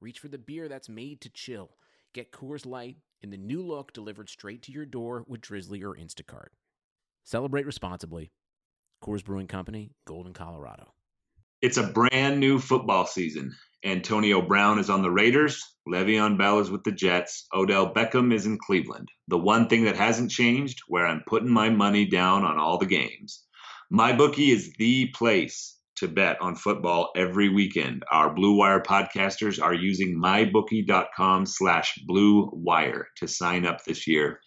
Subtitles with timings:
[0.00, 1.70] reach for the beer that's made to chill.
[2.14, 5.94] Get Coors Light in the new look delivered straight to your door with Drizzly or
[5.94, 6.48] Instacart.
[7.24, 8.32] Celebrate responsibly.
[9.04, 10.92] Coors Brewing Company, Golden, Colorado.
[11.62, 13.54] It's a brand new football season.
[13.84, 15.62] Antonio Brown is on the Raiders.
[15.88, 17.46] Le'Veon Bell is with the Jets.
[17.54, 19.08] Odell Beckham is in Cleveland.
[19.28, 22.86] The one thing that hasn't changed, where I'm putting my money down on all the
[22.86, 23.44] games.
[23.92, 28.02] MyBookie is the place to bet on football every weekend.
[28.10, 34.40] Our Blue Wire podcasters are using mybookie.com slash blue wire to sign up this year.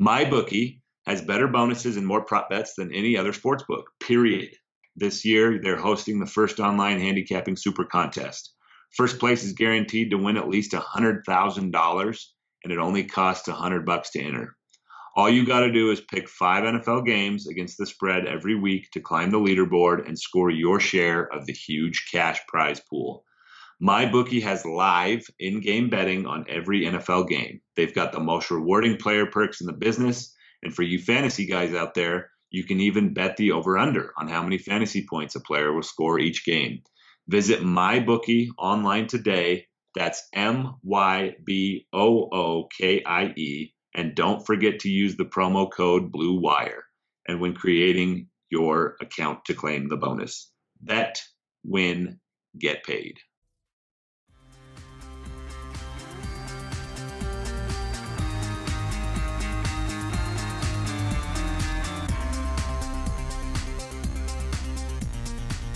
[0.00, 4.50] MyBookie has better bonuses and more prop bets than any other sports book, period.
[4.96, 8.54] This year, they're hosting the first online handicapping super contest.
[8.96, 12.24] First place is guaranteed to win at least $100,000,
[12.64, 14.56] and it only costs 100 bucks to enter.
[15.14, 18.90] All you got to do is pick five NFL games against the spread every week
[18.92, 23.22] to climb the leaderboard and score your share of the huge cash prize pool.
[23.82, 27.60] MyBookie has live in game betting on every NFL game.
[27.76, 30.34] They've got the most rewarding player perks in the business.
[30.62, 34.28] And for you fantasy guys out there, you can even bet the over under on
[34.28, 36.82] how many fantasy points a player will score each game.
[37.28, 39.66] Visit MyBookie online today.
[39.94, 45.24] That's M Y B O O K I E and don't forget to use the
[45.24, 46.84] promo code Blue Wire.
[47.28, 51.22] And when creating your account to claim the bonus, bet,
[51.64, 52.18] win,
[52.58, 53.18] get paid.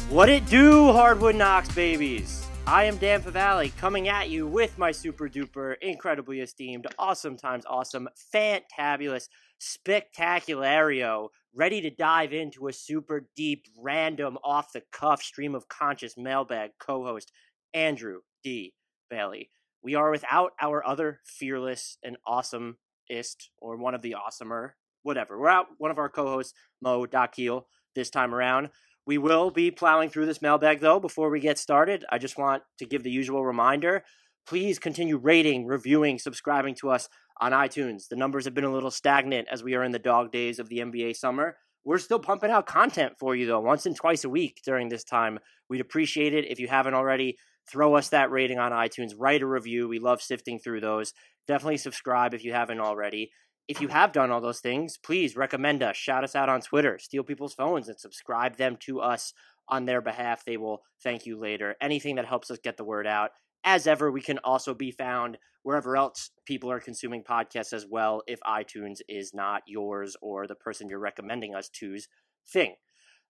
[0.09, 2.36] What it do, Hardwood Knocks babies?
[2.69, 7.65] I am Dan Favale coming at you with my super duper, incredibly esteemed, awesome times
[7.65, 9.29] awesome, fantabulous,
[9.61, 16.17] spectaculario, ready to dive into a super deep, random, off the cuff stream of conscious
[16.17, 17.31] mailbag co host,
[17.73, 18.75] Andrew D.
[19.09, 19.51] Bailey.
[19.81, 24.71] We are without our other fearless and awesomest, or one of the awesomer,
[25.05, 25.39] whatever.
[25.39, 26.53] We're out one of our co hosts,
[26.83, 27.63] Mo Dakhil,
[27.95, 28.71] this time around.
[29.07, 32.05] We will be plowing through this mailbag, though, before we get started.
[32.11, 34.03] I just want to give the usual reminder.
[34.49, 37.09] Please continue rating, reviewing, subscribing to us
[37.41, 38.09] on iTunes.
[38.09, 40.69] The numbers have been a little stagnant as we are in the dog days of
[40.69, 41.57] the NBA summer.
[41.85, 45.05] We're still pumping out content for you, though, once and twice a week during this
[45.05, 45.39] time.
[45.71, 47.37] We'd appreciate it if you haven't already.
[47.71, 49.89] Throw us that rating on iTunes, write a review.
[49.89, 51.13] We love sifting through those.
[51.47, 53.31] Definitely subscribe if you haven't already
[53.69, 56.99] if you have done all those things, please recommend us, shout us out on Twitter,
[56.99, 59.33] steal people's phones, and subscribe them to us
[59.69, 60.45] on their behalf.
[60.45, 61.75] They will thank you later.
[61.81, 63.31] Anything that helps us get the word out.
[63.65, 68.23] As ever, we can also be found wherever else people are consuming podcasts as well,
[68.29, 72.07] if iTunes is not yours or the person you're recommending us to's
[72.49, 72.77] thing.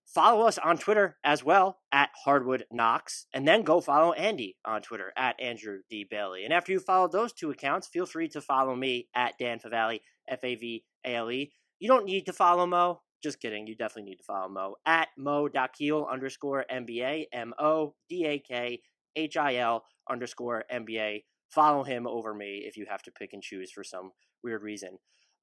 [0.05, 4.83] Follow us on Twitter as well at Hardwood Knocks, and then go follow Andy on
[4.83, 6.07] Twitter at Andrew D.
[6.09, 6.45] Bailey.
[6.45, 10.01] And after you follow those two accounts, feel free to follow me at Dan Favale,
[10.29, 11.53] F A V A L E.
[11.79, 13.01] You don't need to follow Mo.
[13.23, 13.67] Just kidding.
[13.67, 18.39] You definitely need to follow Mo at Mo Dakhil underscore NBA, M O D A
[18.39, 18.81] K
[19.15, 21.25] H I L underscore NBA.
[21.49, 24.99] Follow him over me if you have to pick and choose for some weird reason.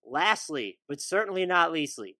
[0.05, 2.17] Lastly, but certainly not leastly,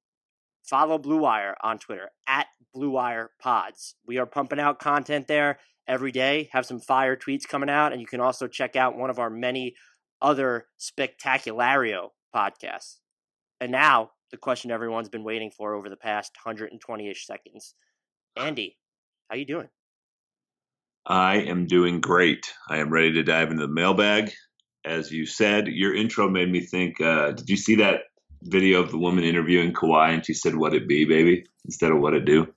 [0.63, 3.95] follow Blue Wire on Twitter at Blue Wire Pods.
[4.07, 8.01] We are pumping out content there every day, have some fire tweets coming out, and
[8.01, 9.75] you can also check out one of our many
[10.21, 12.97] other spectaculario podcasts.
[13.59, 17.75] And now, the question everyone's been waiting for over the past 120-ish seconds.
[18.35, 18.77] Andy,
[19.29, 19.69] how you doing?
[21.05, 22.51] I am doing great.
[22.69, 24.31] I am ready to dive into the mailbag.
[24.85, 26.99] As you said, your intro made me think.
[26.99, 28.01] Uh, did you see that
[28.41, 31.99] video of the woman interviewing Kawhi and she said, "What it be, baby," instead of
[31.99, 32.53] "What it do"?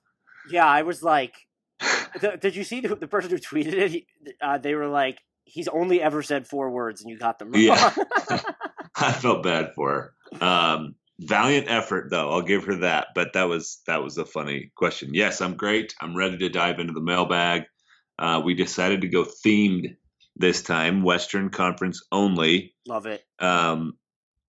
[0.49, 1.35] Yeah, I was like,
[2.41, 3.91] did you see the, the, person who tweeted it?
[3.91, 4.07] He,
[4.41, 7.61] uh, they were like, "He's only ever said four words, and you got them wrong."
[7.61, 7.93] Yeah,
[9.01, 10.45] I felt bad for her.
[10.45, 12.31] Um, valiant effort, though.
[12.31, 13.09] I'll give her that.
[13.13, 15.13] But that was that was a funny question.
[15.13, 15.93] Yes, I'm great.
[16.01, 17.63] I'm ready to dive into the mailbag.
[18.17, 19.95] Uh, we decided to go themed
[20.35, 22.75] this time, Western Conference only.
[22.87, 23.23] Love it.
[23.39, 23.97] Um,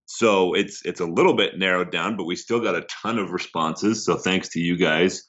[0.06, 3.30] so it's it's a little bit narrowed down, but we still got a ton of
[3.30, 4.04] responses.
[4.04, 5.24] So thanks to you guys.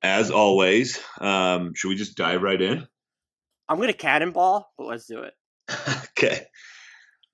[0.00, 2.86] As always, um, should we just dive right in?
[3.68, 5.34] I'm gonna cannonball, but let's do it.
[6.10, 6.46] okay.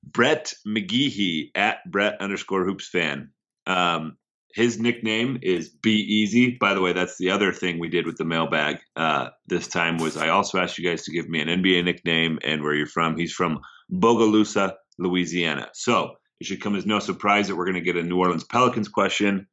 [0.04, 3.30] Brett McGeehee at Brett underscore hoops fan.
[3.66, 4.16] Um,
[4.54, 6.56] his nickname is Be Easy.
[6.60, 9.98] By the way, that's the other thing we did with the mailbag uh, this time
[9.98, 12.86] was I also asked you guys to give me an NBA nickname and where you're
[12.86, 13.16] from.
[13.16, 13.60] He's from
[13.92, 15.70] Bogalusa, Louisiana.
[15.74, 18.44] So it should come as no surprise that we're going to get a New Orleans
[18.44, 19.48] Pelicans question.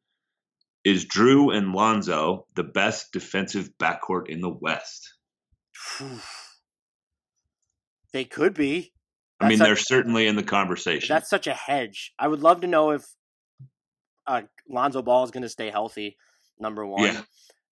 [0.83, 5.15] Is Jrue and Lonzo the best defensive backcourt in the West?
[8.13, 8.93] They could be.
[9.45, 11.13] I mean, they're such- certainly in the conversation.
[11.13, 12.13] That's such a hedge.
[12.19, 13.03] I would love to know if
[14.27, 16.17] uh, Lonzo Ball is going to stay healthy.
[16.59, 17.21] Number one, Yeah.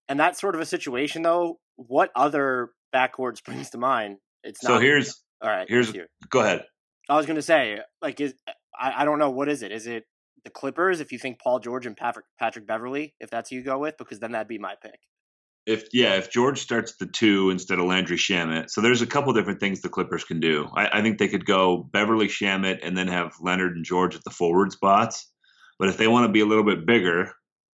[0.07, 1.59] and that's sort of a situation though.
[1.75, 4.17] What other backcourt springs to mind?
[4.43, 5.67] It's not, so here's all right.
[5.69, 6.65] here's- let's go ahead.
[7.07, 8.33] I was going to say, like, is
[8.79, 9.71] I, I don't know what is it?
[9.71, 10.05] Is it
[10.43, 11.01] the Clippers?
[11.01, 13.97] If you think Paul George and Patrick Patrick Beverley, if that's who you go with,
[13.97, 14.99] because then that'd be my pick.
[15.69, 19.33] If yeah, if George starts the two instead of Landry Shamet, so there's a couple
[19.33, 20.67] different things the Clippers can do.
[20.75, 24.23] I, I think they could go Beverley Shamet and then have Leonard and George at
[24.23, 25.31] the forward spots.
[25.77, 27.33] But if they want to be a little bit bigger,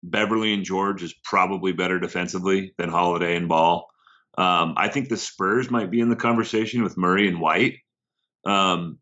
[0.04, 3.88] Beverley and George is probably better defensively than Holiday and Ball.
[4.38, 7.78] Um, I think the Spurs might be in the conversation with Murray and White.
[8.46, 9.00] Um,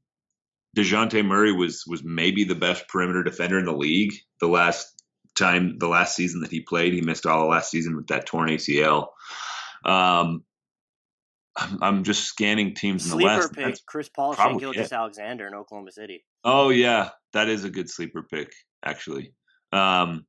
[0.75, 4.98] Dejounte Murray was was maybe the best perimeter defender in the league the last
[5.39, 6.93] time the last season that he played.
[6.93, 9.09] He missed all of last season with that torn ACL.
[9.85, 10.45] Um,
[11.57, 13.49] I'm, I'm just scanning teams in the Sleeper West.
[13.53, 14.93] pick: That's- Chris Paul, Gilgeous it.
[14.93, 16.25] Alexander in Oklahoma City.
[16.45, 18.53] Oh yeah, that is a good sleeper pick
[18.85, 19.33] actually.
[19.73, 20.25] Um,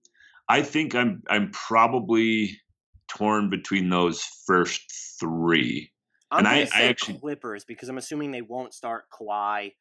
[0.48, 2.60] I think I'm I'm probably
[3.08, 4.82] torn between those first
[5.20, 5.92] three.
[6.32, 9.74] I'm And going I- to I actually- Clippers because I'm assuming they won't start Kawhi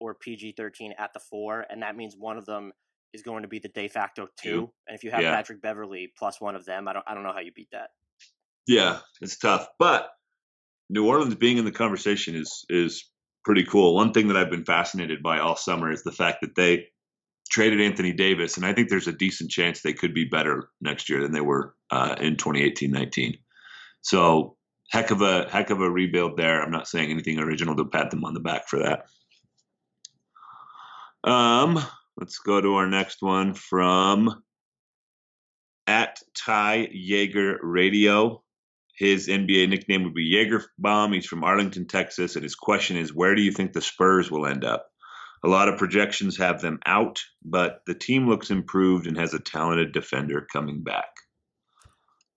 [0.00, 2.72] or PG13 at the four, and that means one of them
[3.14, 4.50] is going to be the de facto two.
[4.50, 4.72] Two.
[4.86, 5.34] And if you have Yeah.
[5.34, 7.90] Patrick Beverley plus one of them, I don't I don't know how you beat that.
[8.66, 10.10] Yeah, it's tough, but
[10.90, 13.08] New Orleans being in the conversation is is
[13.44, 13.94] pretty cool.
[13.94, 16.88] One thing that I've been fascinated by all summer is the fact that they
[17.50, 21.08] traded Anthony Davis, and I think there's a decent chance they could be better next
[21.08, 23.38] year than they were uh, in 2018-19.
[24.00, 24.56] So
[24.90, 26.62] heck of a heck of a rebuild there.
[26.62, 29.04] I'm not saying anything original to pat them on the back for that.
[31.30, 31.78] Um,
[32.16, 34.42] let's go to our next one from
[35.86, 38.42] at Ty Jaeger Radio.
[38.96, 41.12] His NBA nickname would be Jaeger Bomb.
[41.12, 44.46] He's from Arlington, Texas, and his question is, where do you think the Spurs will
[44.46, 44.86] end up?
[45.44, 49.40] A lot of projections have them out, but the team looks improved and has a
[49.40, 51.10] talented defender coming back.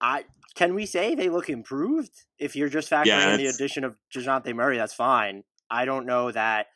[0.01, 0.25] I
[0.55, 2.11] can we say they look improved?
[2.39, 5.43] If you're just factoring Yeah, in the addition of Dejounte Murray, that's fine.
[5.69, 6.67] I don't know that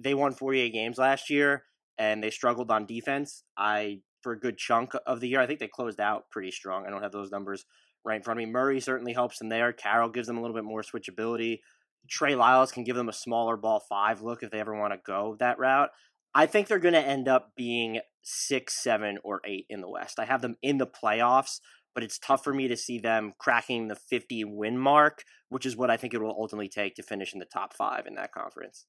[0.00, 1.64] they won 48 games last year
[1.98, 3.42] and they struggled on defense.
[3.56, 6.86] I for a good chunk of the year, I think they closed out pretty strong.
[6.86, 7.64] I don't have those numbers
[8.04, 8.50] right in front of me.
[8.50, 9.72] Murray certainly helps them there.
[9.72, 11.60] Carroll gives them a little bit more switchability.
[12.08, 15.00] Trey Lyles can give them a smaller ball five look if they ever want to
[15.04, 15.90] go that route.
[16.34, 20.18] I think they're going to end up being six, seven, or eight in the West.
[20.18, 21.60] I have them in the playoffs,
[21.94, 25.76] but it's tough for me to see them cracking the 50 win mark, which is
[25.76, 28.32] what I think it will ultimately take to finish in the top five in that
[28.32, 28.86] conference.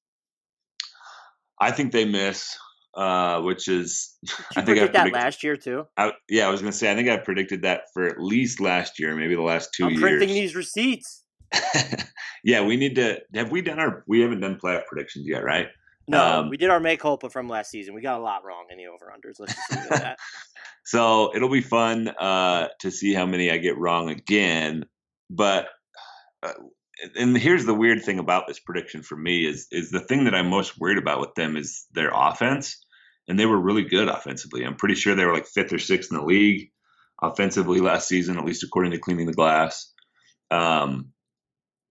[1.60, 2.58] I think they miss,
[2.96, 4.18] uh, which is
[4.56, 5.88] I think I predict that predicted- last year too?
[5.98, 9.00] I, yeah, I was to say I think I predicted that for at least last
[9.00, 10.02] year, maybe the last 2 I'm years.
[10.02, 11.24] printing these receipts.
[12.44, 13.20] yeah, we need to.
[13.34, 14.04] Have we done our?
[14.08, 15.68] We haven't done playoff predictions yet, right?
[16.08, 17.94] No, Um, we did our make culpa from last season.
[17.94, 19.40] We got a lot wrong in the over unders.
[19.40, 20.18] Let's just that.
[20.86, 24.86] So it'll be fun uh, to see how many I get wrong again.
[25.30, 25.68] But
[26.42, 26.54] uh,
[27.16, 30.36] and here's the weird thing about this prediction for me is is the thing that
[30.36, 32.84] I'm most worried about with them is their offense,
[33.28, 34.64] and they were really good offensively.
[34.64, 36.72] I'm pretty sure they were like fifth or sixth in the league
[37.22, 39.92] offensively last season, at least according to Cleaning the Glass.
[40.52, 41.12] Um,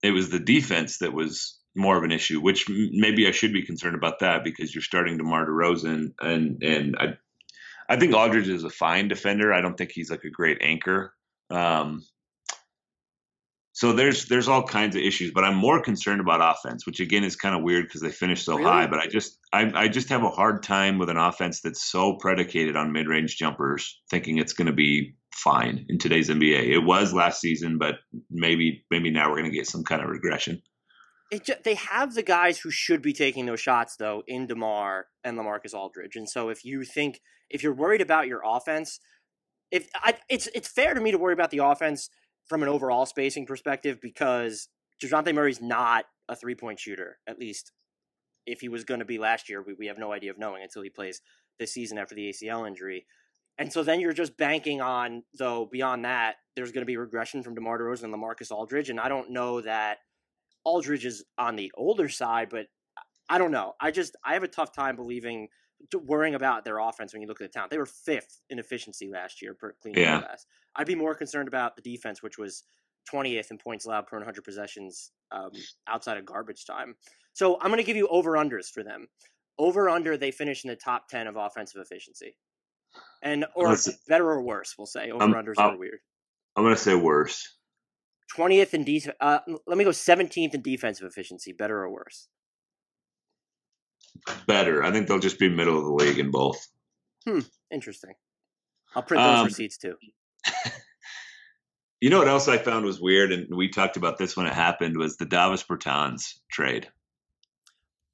[0.01, 3.65] it was the defense that was more of an issue, which maybe I should be
[3.65, 7.17] concerned about that because you're starting DeMar DeRozan, and and I
[7.87, 9.53] I think Aldridge is a fine defender.
[9.53, 11.13] I don't think he's like a great anchor.
[11.49, 12.05] Um,
[13.79, 17.23] so there's there's all kinds of issues, but I'm more concerned about offense, which again
[17.23, 18.69] is kind of weird because they finished so Really?
[18.69, 18.87] high.
[18.87, 22.17] But I just I, I just have a hard time with an offense that's so
[22.17, 26.67] predicated on mid range jumpers, thinking it's going to be fine in today's NBA.
[26.67, 27.95] It was last season, but
[28.29, 30.61] maybe maybe now we're going to get some kind of regression.
[31.31, 35.05] It ju- they have the guys who should be taking those shots though in Demar
[35.23, 38.99] and Lamarcus Aldridge, and so if you think if you're worried about your offense,
[39.71, 42.09] if I, it's it's fair to me to worry about the offense
[42.49, 44.67] from an overall spacing perspective because
[45.01, 47.19] Dejounte Murray's not a three point shooter.
[47.27, 47.71] At least
[48.45, 50.63] if he was going to be last year, we, we have no idea of knowing
[50.63, 51.21] until he plays
[51.59, 53.05] this season after the ACL injury.
[53.57, 57.43] And so then you're just banking on, though, beyond that, there's going to be regression
[57.43, 58.89] from DeMar DeRozan and Lamarcus Aldridge.
[58.89, 59.97] And I don't know that
[60.63, 62.67] Aldridge is on the older side, but
[63.29, 63.73] I don't know.
[63.79, 65.49] I just I have a tough time believing
[65.93, 67.71] worrying about their offense when you look at the talent.
[67.71, 70.21] They were fifth in efficiency last year per clean yeah.
[70.21, 70.45] pass.
[70.75, 72.63] I'd be more concerned about the defense, which was
[73.13, 75.51] 20th in points allowed per 100 possessions um,
[75.87, 76.95] outside of garbage time.
[77.33, 79.07] So I'm going to give you over unders for them.
[79.57, 82.37] Over under, they finish in the top 10 of offensive efficiency,
[83.21, 83.75] and or
[84.07, 85.99] better or worse, we'll say over unders are weird.
[86.55, 87.55] I'm going to say worse.
[88.37, 89.15] 20th in defense.
[89.19, 91.51] Uh, let me go 17th in defensive efficiency.
[91.51, 92.27] Better or worse?
[94.47, 94.83] Better.
[94.83, 96.67] I think they'll just be middle of the league in both.
[97.25, 97.39] Hmm.
[97.71, 98.13] Interesting.
[98.95, 99.95] I'll print those um, receipts too.
[102.01, 104.53] you know what else I found was weird, and we talked about this when it
[104.53, 106.87] happened, was the Davis Bertans trade.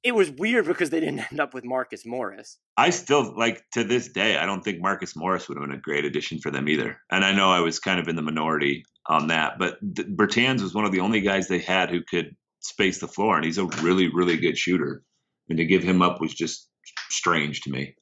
[0.02, 2.58] It was weird because they didn't end up with Marcus Morris.
[2.76, 4.36] I still like to this day.
[4.36, 7.00] I don't think Marcus Morris would have been a great addition for them either.
[7.10, 10.74] And I know I was kind of in the minority on that, but Bertans was
[10.74, 13.64] one of the only guys they had who could space the floor, and he's a
[13.64, 15.02] really, really good shooter
[15.48, 16.68] and to give him up was just
[17.10, 17.94] strange to me.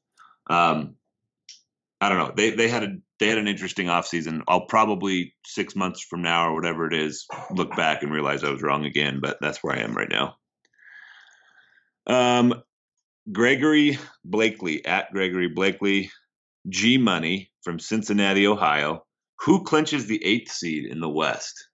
[0.49, 0.97] Um,
[2.01, 2.33] I don't know.
[2.37, 4.43] They they had a they had an interesting offseason.
[4.49, 8.51] I'll probably six months from now or whatever it is look back and realize I
[8.51, 10.35] was wrong again, but that's where I am right now.
[12.07, 12.63] Um,
[13.33, 16.11] Gregory Blakely at Gregory Blakely,
[16.69, 19.07] G Money from Cincinnati, Ohio.
[19.41, 21.69] Who clinches the eighth seed in the West?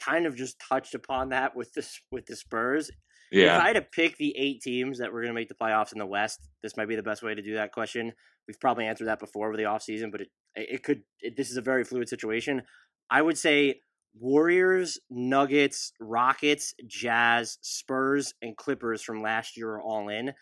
[0.00, 2.90] Kind of just touched upon that with this with the Spurs.
[3.32, 3.56] Yeah.
[3.56, 5.92] If I had to pick the eight teams that were going to make the playoffs
[5.92, 8.12] in the West, this might be the best way to do that question.
[8.46, 11.02] We've probably answered that before with the offseason, but it it could.
[11.20, 12.62] It, this is a very fluid situation.
[13.10, 13.80] I would say
[14.18, 20.32] Warriors, Nuggets, Rockets, Jazz, Spurs, and Clippers from last year are all in.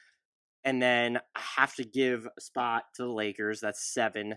[0.64, 3.60] And then I have to give a spot to the Lakers.
[3.60, 4.34] That's seven.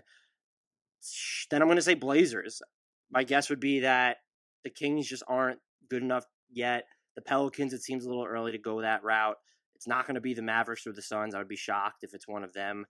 [1.50, 2.62] Then I'm going to say Blazers.
[3.10, 4.18] My guess would be that
[4.62, 5.58] the Kings just aren't
[5.90, 6.84] good enough yet.
[7.16, 9.36] The Pelicans, it seems a little early to go that route.
[9.76, 11.34] It's not going to be the Mavericks or the Suns.
[11.34, 12.86] I would be shocked if it's one of them.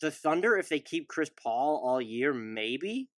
[0.00, 3.08] The Thunder, if they keep Chris Paul all year, maybe.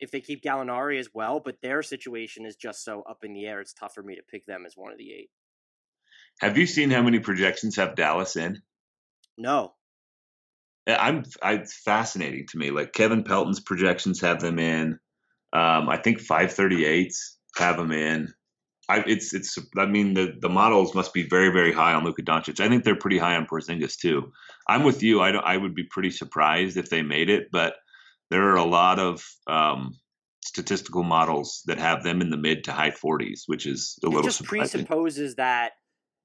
[0.00, 3.46] If they keep Gallinari as well, but their situation is just so up in the
[3.46, 5.30] air, it's tough for me to pick them as one of the eight.
[6.40, 8.60] Have you seen how many projections have Dallas in?
[9.38, 9.74] No.
[10.86, 11.24] I'm.
[11.42, 12.70] I, it's fascinating to me.
[12.70, 14.98] Like Kevin Pelton's projections have them in.
[15.52, 18.34] Um, I think 538s have them in.
[18.88, 19.58] I, it's it's.
[19.76, 22.60] I mean, the the models must be very very high on Luka Doncic.
[22.60, 24.32] I think they're pretty high on Porzingis too.
[24.68, 25.20] I'm with you.
[25.20, 27.76] I I would be pretty surprised if they made it, but
[28.30, 29.94] there are a lot of um,
[30.44, 34.08] statistical models that have them in the mid to high 40s, which is a little
[34.08, 34.12] surprising.
[34.12, 34.28] it little.
[34.28, 34.86] just surprising.
[34.86, 35.72] presupposes that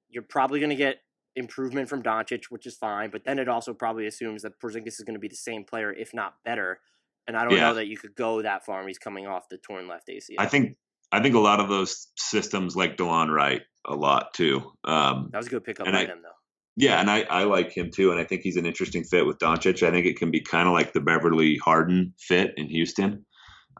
[0.09, 0.97] you're probably going to get
[1.35, 5.03] improvement from Doncic, which is fine, but then it also probably assumes that Porzingis is
[5.05, 6.79] going to be the same player, if not better.
[7.27, 7.67] And I don't yeah.
[7.67, 8.85] know that you could go that far.
[8.87, 10.35] He's coming off the torn left ACL.
[10.39, 10.77] I think
[11.11, 14.71] I think a lot of those systems like Delon Wright a lot too.
[14.83, 16.29] Um, that was a good pickup by him though.
[16.75, 19.37] Yeah, and I, I like him too, and I think he's an interesting fit with
[19.37, 19.85] Doncic.
[19.85, 23.25] I think it can be kind of like the Beverley Harden fit in Houston.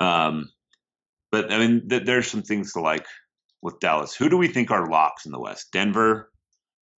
[0.02, 0.50] Um,
[1.32, 3.06] but I mean, th- there's some things to like
[3.62, 4.14] with Dallas.
[4.16, 5.72] Who do we think are locks in the West?
[5.72, 6.30] Denver,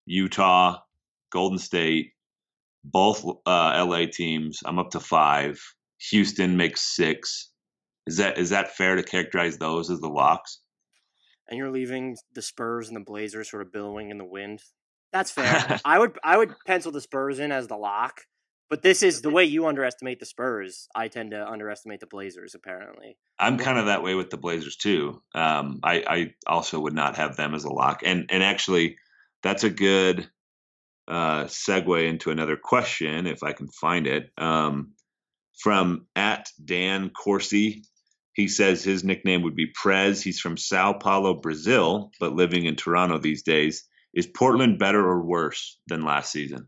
[0.05, 0.79] Utah,
[1.31, 2.13] Golden State,
[2.83, 4.61] both uh, LA teams.
[4.65, 5.61] I'm up to five.
[6.09, 7.50] Houston makes six.
[8.07, 10.59] Is that is that fair to characterize those as the locks?
[11.47, 14.61] And you're leaving the Spurs and the Blazers sort of billowing in the wind.
[15.11, 15.79] That's fair.
[15.85, 18.21] I would I would pencil the Spurs in as the lock,
[18.69, 20.87] but this is the way you underestimate the Spurs.
[20.95, 22.55] I tend to underestimate the Blazers.
[22.55, 25.21] Apparently, I'm kind of that way with the Blazers too.
[25.35, 28.97] Um, I, I also would not have them as a lock, and and actually,
[29.43, 30.27] that's a good
[31.07, 34.31] uh, segue into another question if I can find it.
[34.37, 34.93] Um,
[35.61, 37.83] from at Dan Corsi
[38.33, 40.21] he says his nickname would be Prez.
[40.21, 43.87] He's from Sao Paulo, Brazil, but living in Toronto these days.
[44.13, 46.67] Is Portland better or worse than last season?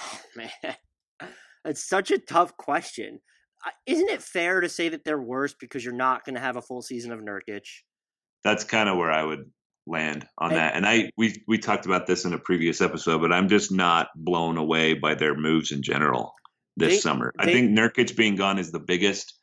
[0.00, 0.76] Oh, man,
[1.64, 3.20] it's such a tough question.
[3.86, 6.62] Isn't it fair to say that they're worse because you're not going to have a
[6.62, 7.66] full season of Nurkic?
[8.42, 9.50] That's kind of where I would
[9.86, 10.74] land on and, that.
[10.74, 14.08] And I we we talked about this in a previous episode, but I'm just not
[14.16, 16.34] blown away by their moves in general
[16.76, 17.32] this they, summer.
[17.38, 19.34] They, I think Nurkic being gone is the biggest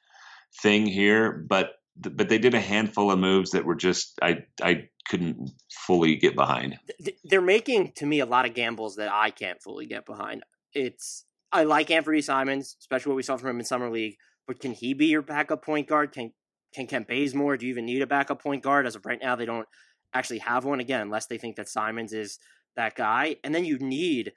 [0.62, 4.90] thing here, but but they did a handful of moves that were just I I
[5.08, 5.52] couldn't
[5.86, 6.78] fully get behind.
[7.24, 10.44] They're making to me a lot of gambles that I can't fully get behind.
[10.74, 14.16] It's I like Anthony Simons, especially what we saw from him in summer league.
[14.48, 16.12] But can he be your backup point guard?
[16.12, 16.34] Can
[16.74, 17.58] can Kent Bazemore?
[17.58, 18.88] Do you even need a backup point guard?
[18.88, 19.68] As of right now, they don't
[20.14, 20.80] actually have one.
[20.80, 22.40] Again, unless they think that Simons is
[22.76, 24.34] that guy, and then you need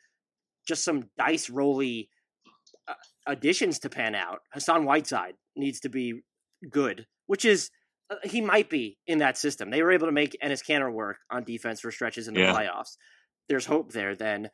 [0.66, 2.09] just some dice rolly
[2.88, 2.94] uh,
[3.26, 4.40] additions to pan out.
[4.52, 6.23] Hassan Whiteside needs to be
[6.70, 7.70] good, which is
[8.11, 9.70] uh, he might be in that system.
[9.70, 12.54] They were able to make Enes Kanter work on defense for stretches in the Yeah.
[12.54, 12.96] playoffs.
[13.49, 14.14] There's hope there.
[14.14, 14.50] Then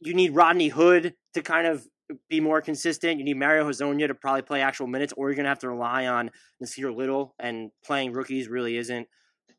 [0.00, 1.86] you need Rodney Hood to kind of
[2.28, 3.18] be more consistent.
[3.18, 6.06] You need Mario Hezonja to probably play actual minutes, or you're gonna have to rely
[6.06, 6.30] on
[6.62, 9.08] Nassir Little, and playing rookies really isn't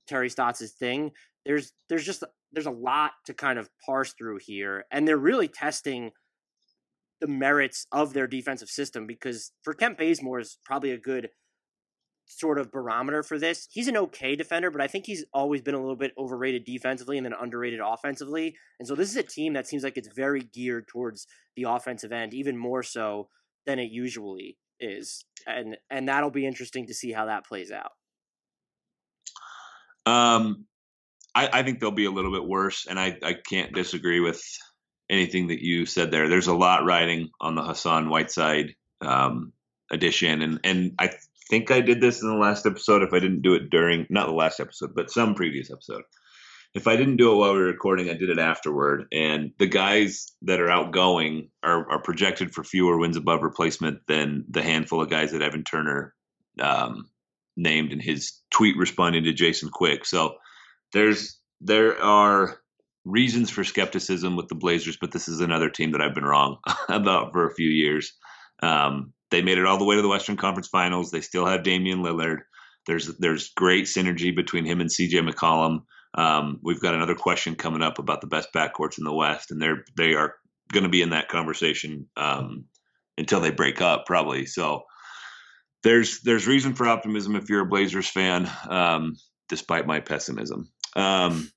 [0.07, 1.11] Terry Stotts' thing.
[1.45, 5.47] There's there's just there's a lot to kind of parse through here, and they're really
[5.47, 6.11] testing
[7.21, 11.29] the merits of their defensive system because for Kent Bazemore is probably a good
[12.29, 13.67] sort of barometer for this.
[13.71, 17.17] He's an okay defender, but I think he's always been a little bit overrated defensively
[17.17, 18.55] and then underrated offensively.
[18.79, 22.11] And so this is a team that seems like it's very geared towards the offensive
[22.11, 23.29] end, even more so
[23.65, 25.25] than it usually is.
[25.47, 27.91] And and that'll be interesting to see how that plays out.
[30.05, 30.65] Um,
[31.35, 34.41] I, I think they'll be a little bit worse, and I, I can't disagree with
[35.09, 36.29] anything that you said there.
[36.29, 39.53] There's a lot riding on the Hassan Whiteside um,
[39.91, 41.11] addition, and and I
[41.49, 43.03] think I did this in the last episode.
[43.03, 46.03] If I didn't do it during, not the last episode, but some previous episode.
[46.75, 49.07] If I didn't do it while we were recording, I did it afterward.
[49.11, 54.45] And the guys that are outgoing are, are projected for fewer wins above replacement than
[54.47, 56.13] the handful of guys that Evan Turner
[56.61, 57.09] um,
[57.57, 60.05] named in his tweet responding to Jason Quick.
[60.05, 60.35] So
[60.93, 62.58] there's there are
[63.05, 66.57] reasons for skepticism with the Blazers, but this is another team that I've been wrong
[66.89, 68.13] about for a few years.
[68.61, 71.11] Um, they made it all the way to the Western Conference Finals.
[71.11, 72.39] They still have Damian Lillard.
[72.87, 75.81] There's there's great synergy between him and CJ McCollum.
[76.15, 79.61] Um, we've got another question coming up about the best backcourts in the West, and
[79.61, 80.35] they're they are
[80.71, 82.65] going to be in that conversation um,
[83.17, 84.45] until they break up, probably.
[84.45, 84.83] So
[85.83, 89.15] there's there's reason for optimism if you're a Blazers fan, um,
[89.47, 90.71] despite my pessimism.
[90.95, 91.51] Um,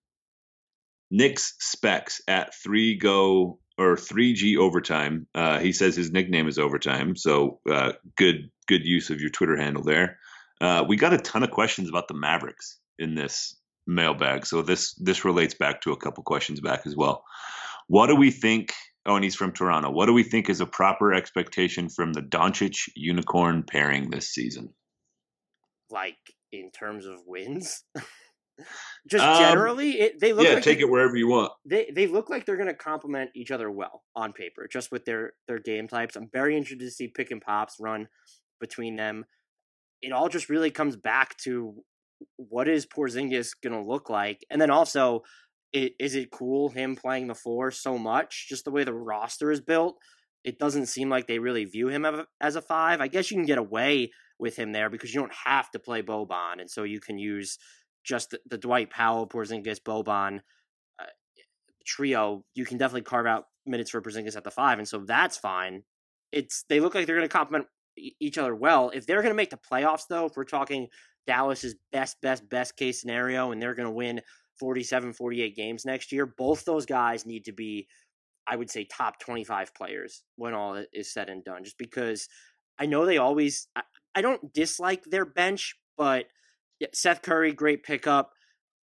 [1.12, 5.26] Nick's specs at three go or three G overtime.
[5.34, 9.56] Uh, he says his nickname is overtime, so uh, good good use of your Twitter
[9.56, 10.18] handle there.
[10.60, 13.54] Uh, we got a ton of questions about the Mavericks in this
[13.86, 17.24] mailbag, so this this relates back to a couple questions back as well.
[17.88, 18.72] What do we think?
[19.04, 19.90] Oh, and he's from Toronto.
[19.90, 24.72] What do we think is a proper expectation from the Doncic Unicorn pairing this season?
[25.90, 26.16] Like
[26.52, 27.82] in terms of wins.
[29.08, 31.52] Just Um, generally, it, they look yeah, like take they, it wherever you want.
[31.64, 35.04] they they look like they're going to complement each other well on paper, just with
[35.04, 36.16] their their game types.
[36.16, 38.08] I'm very interested to see pick and pops run
[38.60, 39.24] between them.
[40.00, 41.82] It all just really comes back to
[42.36, 45.22] what is Porzingis going to look like, and then also,
[45.74, 48.46] i- is it cool him playing the four so much?
[48.48, 49.96] Just the way the roster is built,
[50.44, 52.06] it doesn't seem like they really view him
[52.40, 53.00] as a five.
[53.00, 56.02] I guess you can get away with him there because you don't have to play
[56.02, 57.58] Boban, and so you can use
[58.04, 60.40] just the, the Dwight Powell, Porzingis, Boban
[61.00, 61.04] uh,
[61.86, 62.44] trio.
[62.54, 65.82] You can definitely carve out minutes for Porzingis at the five, and so that's fine.
[66.32, 68.90] It's they look like they're going to complement each other well.
[68.90, 70.88] If they're going to make the playoffs, though, if we're talking
[71.26, 74.20] Dallas's best, best, best case scenario, and they're going to win
[74.58, 77.86] 47, 48 games next year, both those guys need to be,
[78.46, 81.64] I would say, top 25 players when all is said and done.
[81.64, 82.28] Just because
[82.78, 83.82] I know they always, I,
[84.14, 86.26] I don't dislike their bench, but
[86.82, 88.32] yeah, Seth Curry, great pickup.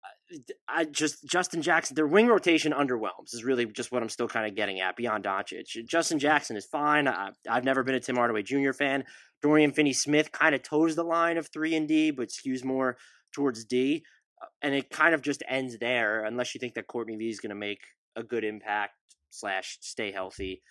[0.03, 4.27] Uh, I just Justin Jackson, their wing rotation underwhelms is really just what I'm still
[4.27, 5.63] kind of getting at beyond Doncic.
[5.87, 7.07] Justin Jackson is fine.
[7.07, 8.73] I, I've never been a Tim Hardaway Jr.
[8.73, 9.05] fan.
[9.41, 12.97] Dorian Finney-Smith kind of toes the line of three and D, but skews more
[13.33, 14.03] towards D,
[14.41, 17.39] Uh, and it kind of just ends there unless you think that Courtney Lee is
[17.39, 17.79] going to make
[18.17, 18.95] a good impact
[19.29, 20.61] slash stay healthy.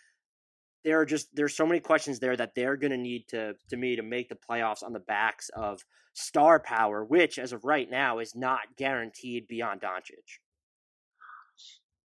[0.84, 3.76] There are just there's so many questions there that they're going to need to to
[3.76, 7.90] me to make the playoffs on the backs of star power, which as of right
[7.90, 10.38] now is not guaranteed beyond Doncic.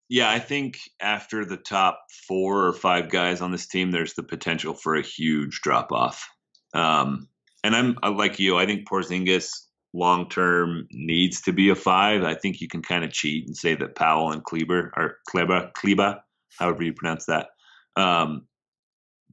[0.08, 4.22] Yeah, I think after the top four or five guys on this team, there's the
[4.22, 6.28] potential for a huge drop off.
[6.74, 7.28] Um,
[7.64, 8.56] and I'm like you.
[8.56, 9.50] I think Porzingis
[9.92, 12.22] long term needs to be a five.
[12.22, 15.72] I think you can kind of cheat and say that Powell and Kleber or Kleber,
[15.76, 16.20] Kleba,
[16.58, 17.48] however you pronounce that.
[17.96, 18.46] Um,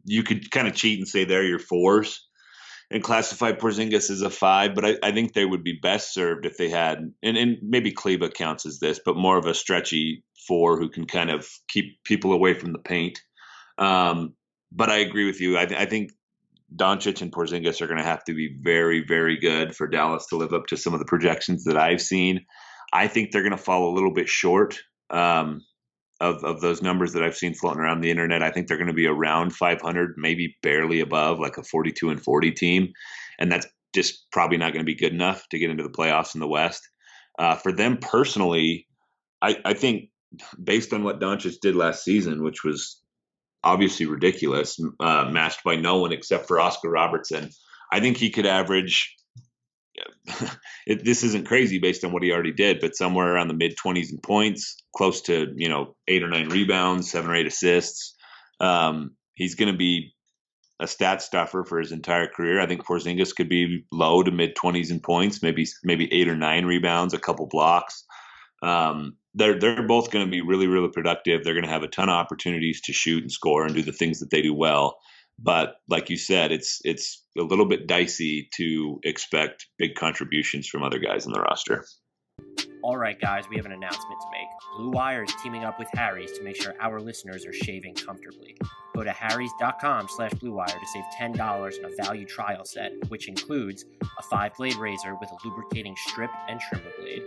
[0.05, 2.27] you could kind of cheat and say they're your fours
[2.91, 6.45] and classify Porzingis as a five, but I, I think they would be best served
[6.45, 10.23] if they had, and, and maybe Kleba counts as this, but more of a stretchy
[10.47, 13.19] four who can kind of keep people away from the paint.
[13.77, 14.35] Um,
[14.71, 15.57] but I agree with you.
[15.57, 16.11] I, th- I think
[16.75, 20.37] Doncic and Porzingis are going to have to be very, very good for Dallas to
[20.37, 22.45] live up to some of the projections that I've seen.
[22.91, 25.61] I think they're going to fall a little bit short um,
[26.19, 28.43] of of those numbers that I've seen floating around the internet.
[28.43, 32.23] I think they're going to be around 500, maybe barely above, like a 42 and
[32.23, 32.93] 40 team,
[33.39, 36.33] and that's just probably not going to be good enough to get into the playoffs
[36.35, 36.87] in the West.
[37.37, 38.87] Uh, for them personally,
[39.41, 40.09] I, I think
[40.61, 43.01] based on what Doncic did last season, which was
[43.63, 47.49] obviously ridiculous, uh, matched by no one except for Oscar Robertson.
[47.91, 49.15] I think he could average
[50.87, 53.75] it, this isn't crazy based on what he already did, but somewhere around the mid
[53.77, 58.15] 20s in points, close to you know eight or nine rebounds, seven or eight assists.
[58.59, 60.13] Um, he's going to be
[60.79, 62.59] a stat stuffer for his entire career.
[62.59, 66.35] I think Porzingis could be low to mid 20s in points, maybe maybe eight or
[66.35, 68.03] nine rebounds, a couple blocks.
[68.61, 71.43] Um, they're they're both going to be really really productive.
[71.43, 73.91] They're going to have a ton of opportunities to shoot and score and do the
[73.91, 74.97] things that they do well.
[75.39, 80.83] But like you said, it's it's a little bit dicey to expect big contributions from
[80.83, 81.85] other guys in the roster.
[82.83, 84.47] All right, guys, we have an announcement to make.
[84.77, 88.57] Blue Wire is teaming up with Harry's to make sure our listeners are shaving comfortably.
[88.93, 93.85] Go to harrys.com slash bluewire to save $10 on a value trial set, which includes
[94.01, 97.23] a five-blade razor with a lubricating strip and trimmer blade,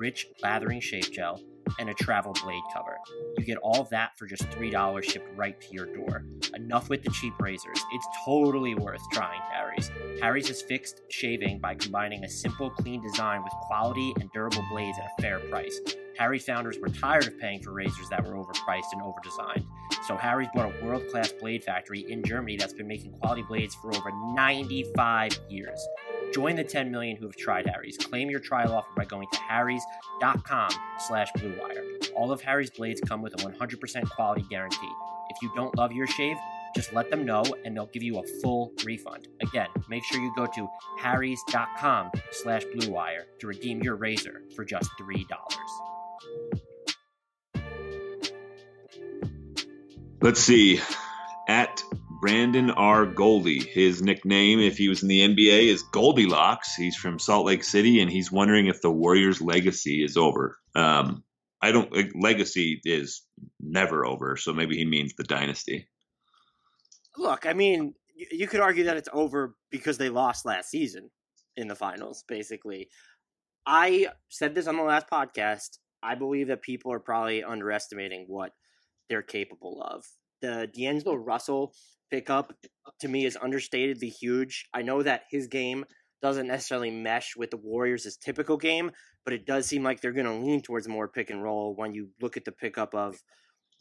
[0.00, 1.38] rich lathering shave gel,
[1.78, 2.98] and a travel blade cover.
[3.36, 6.24] You get all that for just $3 shipped right to your door.
[6.54, 7.78] Enough with the cheap razors.
[7.92, 9.90] It's totally worth trying Harry's.
[10.20, 14.98] Harry's has fixed shaving by combining a simple, clean design with quality and durable blades
[14.98, 15.78] at a fair price.
[16.18, 19.66] Harry's founders were tired of paying for razors that were overpriced and overdesigned.
[20.08, 23.94] So Harry's bought a world-class blade factory in Germany that's been making quality blades for
[23.94, 25.86] over 95 years.
[26.32, 27.96] Join the 10 million who have tried Harry's.
[27.98, 31.82] Claim your trial offer by going to harrys.com slash bluewire.
[32.14, 34.92] All of Harry's blades come with a 100% quality guarantee.
[35.30, 36.36] If you don't love your shave,
[36.74, 39.28] just let them know and they'll give you a full refund.
[39.40, 44.90] Again, make sure you go to harrys.com slash bluewire to redeem your razor for just
[45.00, 45.24] $3.
[50.22, 50.80] Let's see.
[51.48, 51.82] At
[52.20, 53.06] Brandon R.
[53.06, 53.64] Goldie.
[53.64, 56.74] His nickname, if he was in the NBA, is Goldilocks.
[56.74, 60.58] He's from Salt Lake City, and he's wondering if the Warriors' legacy is over.
[60.74, 61.24] Um,
[61.62, 61.90] I don't.
[62.20, 63.22] Legacy is
[63.58, 65.88] never over, so maybe he means the dynasty.
[67.16, 71.10] Look, I mean, you could argue that it's over because they lost last season
[71.56, 72.24] in the finals.
[72.28, 72.88] Basically,
[73.66, 75.78] I said this on the last podcast.
[76.02, 78.52] I believe that people are probably underestimating what
[79.08, 80.04] they're capable of.
[80.40, 81.74] The D'Angelo Russell
[82.10, 82.52] pickup
[83.00, 84.66] to me is understatedly huge.
[84.74, 85.84] I know that his game
[86.22, 88.90] doesn't necessarily mesh with the Warriors' typical game,
[89.24, 91.94] but it does seem like they're going to lean towards more pick and roll when
[91.94, 93.22] you look at the pickup of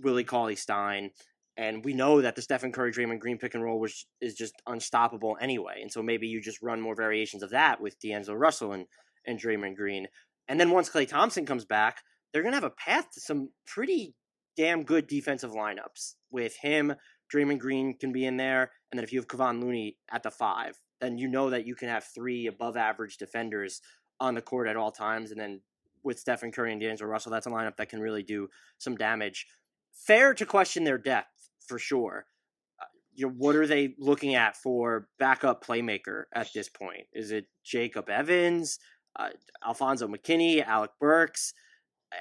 [0.02, 1.12] Willie Cauley Stein.
[1.58, 4.54] And we know that the Stephen Curry Draymond Green pick and roll was is just
[4.66, 5.80] unstoppable anyway.
[5.82, 8.86] And so maybe you just run more variations of that with D'Angelo Russell and,
[9.26, 10.08] and Draymond Green.
[10.48, 11.98] And then once Klay Thompson comes back,
[12.32, 14.16] they're going to have a path to some pretty
[14.56, 16.94] damn good defensive lineups with him,
[17.34, 20.32] Draymond Green can be in there, and then if you have Kevon Looney at the
[20.32, 23.82] five, then you know that you can have three above average defenders
[24.20, 25.62] on the court at all times, and then
[26.04, 29.48] with Stephen Curry and D'Angelo Russell, that's a lineup that can really do some damage.
[29.94, 32.26] Fair to question their depth for sure.
[32.82, 37.06] Uh, you what are they looking at for backup playmaker at this point?
[37.14, 38.80] Is it Jacob Evans,
[39.18, 39.30] uh,
[39.66, 41.54] Alfonzo McKinnie, Alec Burks?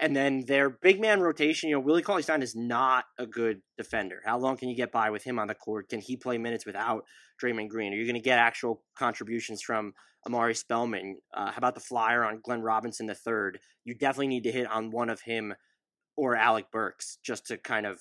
[0.01, 3.63] And then their big man rotation, you know, Willie Cauley Stein is not a good
[3.79, 4.21] defender.
[4.25, 5.89] How long can you get by with him on the court?
[5.89, 7.05] Can he play minutes without
[7.43, 7.93] Draymond Green?
[7.93, 9.95] Are you going to get actual contributions from
[10.27, 11.17] Omari Spellman?
[11.33, 13.59] Uh, how about the flyer on Glenn Robinson III?
[13.85, 15.55] You definitely need to hit on one of him
[16.17, 18.01] or Alec Burks just to kind of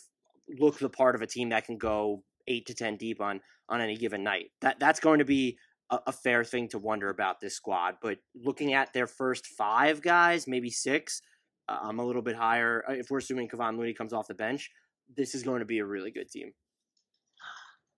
[0.59, 3.79] look the part of a team that can go eight to ten deep on on
[3.79, 4.51] any given night.
[4.61, 5.57] That that's going to be
[5.89, 7.95] a, a fair thing to wonder about this squad.
[8.01, 11.21] But looking at their first five guys, maybe six
[11.67, 12.83] I'm a little bit higher.
[12.87, 14.71] Uh, if we're assuming Kevon Looney comes off the bench,
[15.15, 16.51] this is going to be a really good team.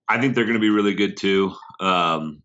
[0.08, 1.54] I think they're going to be really good too.
[1.78, 2.42] Um,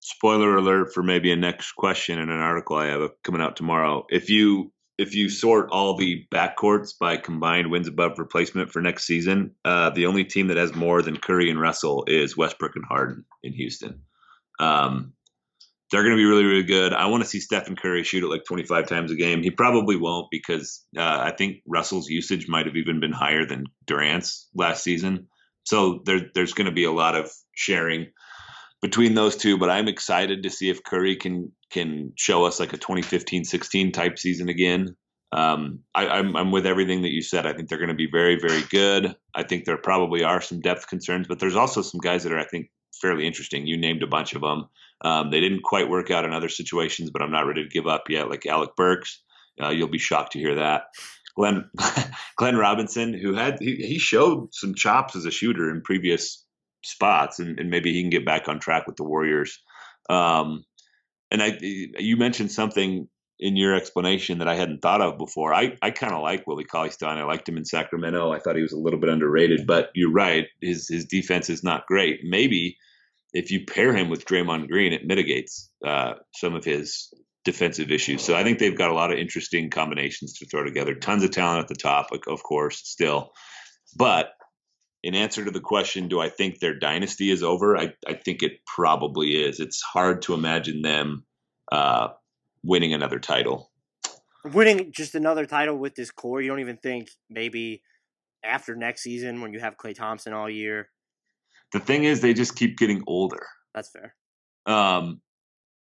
[0.00, 4.06] spoiler alert for maybe a next question in an article I have coming out tomorrow.
[4.08, 9.04] If you if you sort all the backcourts by combined wins above replacement for next
[9.04, 12.84] season, uh, the only team that has more than Curry and Russell is Westbrook and
[12.84, 14.02] Harden in Houston.
[14.58, 15.12] Um,
[15.90, 16.92] they're going to be really, really good.
[16.92, 19.42] I want to see Stephen Curry shoot it like 25 times a game.
[19.42, 23.66] He probably won't because uh, I think Russell's usage might have even been higher than
[23.86, 25.28] Durant's last season.
[25.64, 28.06] So there, there's going to be a lot of sharing
[28.82, 29.58] between those two.
[29.58, 34.18] But I'm excited to see if Curry can can show us like a 2015-16 type
[34.18, 34.96] season again.
[35.32, 37.44] Um, I, I'm, I'm with everything that you said.
[37.44, 39.16] I think they're going to be very, very good.
[39.34, 42.38] I think there probably are some depth concerns, but there's also some guys that are,
[42.38, 42.70] I think,
[43.00, 43.66] fairly interesting.
[43.66, 44.66] You named a bunch of them.
[45.02, 47.86] Um, they didn't quite work out in other situations, but I'm not ready to give
[47.86, 48.30] up yet.
[48.30, 49.22] Like Alec Burks,
[49.62, 50.84] uh, you'll be shocked to hear that.
[51.36, 51.68] Glenn
[52.36, 56.44] Glenn Robinson, who had he, he, showed some chops as a shooter in previous
[56.82, 59.60] spots, and, and, maybe he can get back on track with the Warriors.
[60.08, 60.64] Um,
[61.30, 65.52] and I, you mentioned something in your explanation that I hadn't thought of before.
[65.52, 67.18] I, I kind of like Willie Cauley Stein.
[67.18, 68.32] I liked him in Sacramento.
[68.32, 70.46] I thought he was a little bit underrated, but you're right.
[70.62, 72.20] His his defense is not great.
[72.22, 72.78] Maybe
[73.32, 77.12] if you pair him with Draymond Green, it mitigates uh, some of his
[77.44, 78.22] defensive issues.
[78.22, 80.94] So I think they've got a lot of interesting combinations to throw together.
[80.94, 83.30] Tons of talent at the top, of course, still.
[83.96, 84.30] But
[85.02, 87.76] in answer to the question, do I think their dynasty is over?
[87.76, 89.60] I, I think it probably is.
[89.60, 91.24] It's hard to imagine them
[91.70, 92.08] uh,
[92.64, 93.70] winning another title.
[94.44, 97.82] Winning just another title with this core, you don't even think maybe
[98.44, 100.88] after next season when you have Klay Thompson all year.
[101.76, 103.46] The thing is, they just keep getting older.
[103.74, 104.14] That's fair.
[104.64, 105.20] Um,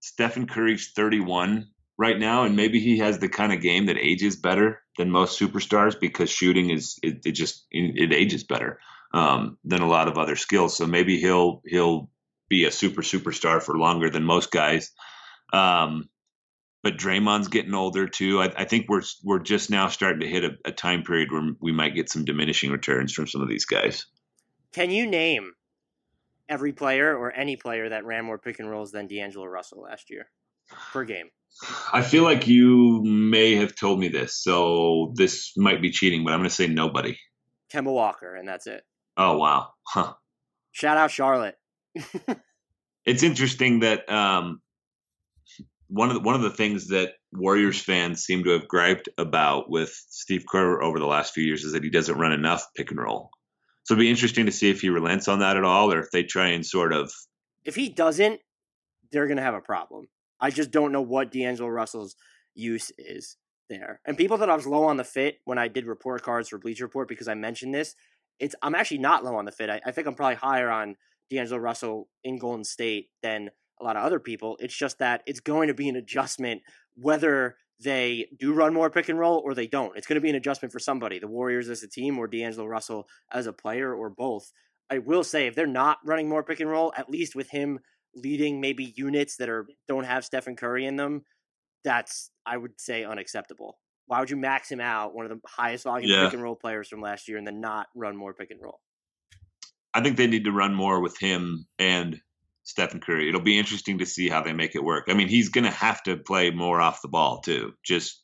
[0.01, 4.35] Stephen Curry's 31 right now, and maybe he has the kind of game that ages
[4.35, 8.81] better than most superstars because shooting is it, it just it, ages better
[9.13, 10.77] um, than a lot of other skills.
[10.77, 12.11] So maybe he'll he'll
[12.49, 14.91] be a super superstar for longer than most guys.
[15.53, 16.09] Um,
[16.83, 18.43] but Draymond's getting older too.
[18.43, 21.53] I, I, think we're we're just now starting to hit a, a time period where
[21.61, 24.07] we might get some diminishing returns from some of these guys.
[24.73, 25.53] Can you name
[26.49, 30.11] every player or any player that ran more pick and rolls than D'Angelo Russell last
[30.11, 30.27] year
[30.93, 31.31] per game?
[31.93, 36.33] I feel like you may have told me this, so this might be cheating, but
[36.33, 37.17] I'm going to say nobody.
[37.73, 38.83] Kemba Walker, and that's it.
[39.17, 39.69] Oh wow!
[39.87, 40.15] Huh.
[40.73, 41.57] Shout out Charlotte.
[43.05, 44.61] it's interesting that um,
[45.89, 49.71] one of the, one of the things that Warriors fans seem to have griped about
[49.71, 52.91] with Steve Kerr over the last few years is that he doesn't run enough pick
[52.91, 53.31] and roll.
[53.85, 56.11] So it'd be interesting to see if he relents on that at all, or if
[56.11, 57.13] they try and sort of.
[57.65, 58.41] If he doesn't,
[59.13, 60.09] they're going to have a problem.
[60.41, 62.17] I just don't know what D'Angelo Russell's
[62.55, 63.37] use is
[63.69, 64.01] there.
[64.05, 66.59] And people thought I was low on the fit when I did report cards for
[66.59, 67.95] Bleacher Report because I mentioned this.
[68.41, 69.71] It's I'm actually not low on the fit.
[69.71, 70.97] I, I think I'm probably higher on
[71.31, 74.57] D'Angelo Russell in Golden State than a lot of other people.
[74.61, 76.63] It's just that it's going to be an adjustment
[76.97, 79.97] whether they do run more pick and roll or they don't.
[79.97, 82.67] It's going to be an adjustment for somebody, the Warriors as a team or D'Angelo
[82.67, 84.53] Russell as a player or both.
[84.91, 87.81] I will say if they're not running more pick and roll, at least with him
[88.15, 91.25] leading maybe units that are don't have Stephen Curry in them,
[91.83, 93.79] that's I would say unacceptable.
[94.07, 96.27] Why would you max him out, one of the highest volume yeah.
[96.27, 98.81] pick and roll players from last year, and then not run more pick and roll?
[99.95, 102.21] I think they need to run more with him and
[102.65, 103.29] Stephen Curry.
[103.29, 105.05] It'll be interesting to see how they make it work.
[105.09, 107.75] I mean, he's going to have to play more off the ball too.
[107.85, 108.21] Just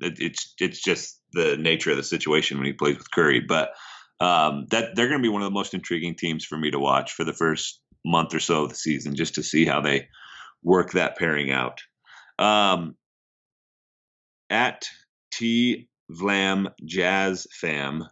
[0.00, 3.40] it's it's just the nature of the situation when he plays with Curry.
[3.40, 3.70] But
[4.20, 6.78] um, that they're going to be one of the most intriguing teams for me to
[6.78, 10.08] watch for the first month or so of the season, just to see how they
[10.62, 11.80] work that pairing out.
[12.38, 12.96] Um,
[14.48, 14.88] at
[15.30, 18.04] T Vlam Jazz Fam,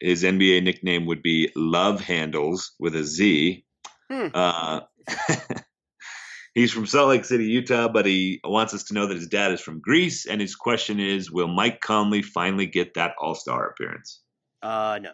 [0.00, 3.64] his NBA nickname would be Love Handles with a Z.
[4.10, 4.26] Hmm.
[4.34, 4.80] Uh,
[6.54, 9.50] He's from Salt Lake City, Utah, but he wants us to know that his dad
[9.50, 10.24] is from Greece.
[10.24, 14.20] And his question is Will Mike Conley finally get that All Star appearance?
[14.62, 15.10] Uh, no.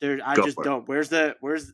[0.00, 0.88] There, I Go just don't.
[0.88, 1.72] Where's the, where's,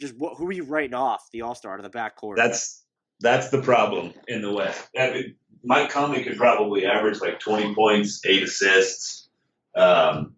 [0.00, 2.36] just what, who are you writing off the All Star to the backcourt?
[2.36, 2.82] That's,
[3.20, 4.88] that's the problem in the West.
[4.98, 9.28] I mean, Mike Conley could probably average like 20 points, eight assists,
[9.76, 10.34] um,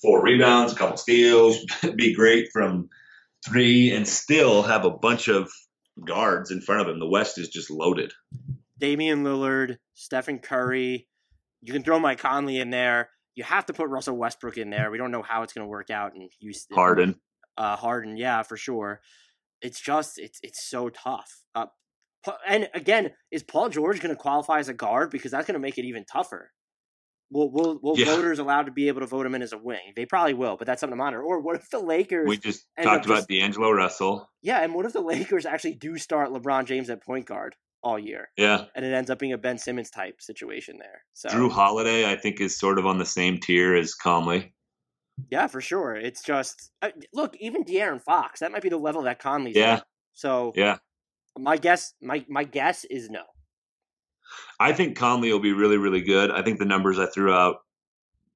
[0.00, 1.64] four rebounds, a couple steals,
[1.96, 2.88] be great from
[3.46, 5.50] three and still have a bunch of
[6.04, 6.98] guards in front of him.
[6.98, 8.12] The West is just loaded.
[8.78, 11.06] Damian Lillard, Stephen Curry.
[11.62, 13.10] You can throw Mike Conley in there.
[13.34, 14.90] You have to put Russell Westbrook in there.
[14.90, 16.74] We don't know how it's going to work out in Houston.
[16.74, 17.20] Harden.
[17.56, 19.00] Uh, Harden, yeah, for sure.
[19.60, 21.42] It's just it's it's so tough.
[21.54, 21.66] Uh,
[22.46, 25.60] and again, is Paul George going to qualify as a guard because that's going to
[25.60, 26.50] make it even tougher?
[27.32, 28.06] Will will will yeah.
[28.06, 29.92] voters allowed to be able to vote him in as a wing?
[29.94, 31.22] They probably will, but that's something to monitor.
[31.22, 32.28] Or what if the Lakers?
[32.28, 34.28] We just talked about just, D'Angelo Russell.
[34.42, 38.00] Yeah, and what if the Lakers actually do start LeBron James at point guard all
[38.00, 38.30] year?
[38.36, 41.04] Yeah, and it ends up being a Ben Simmons type situation there.
[41.14, 44.52] So Jrue Holiday, I think, is sort of on the same tier as Conley.
[45.30, 45.94] Yeah, for sure.
[45.94, 49.74] It's just uh, look, even De'Aaron Fox, that might be the level that Conley's yeah.
[49.74, 49.84] At.
[50.14, 50.78] So yeah,
[51.38, 53.22] my guess, my my guess is no.
[54.58, 56.30] I think Conley will be really, really good.
[56.30, 57.56] I think the numbers I threw out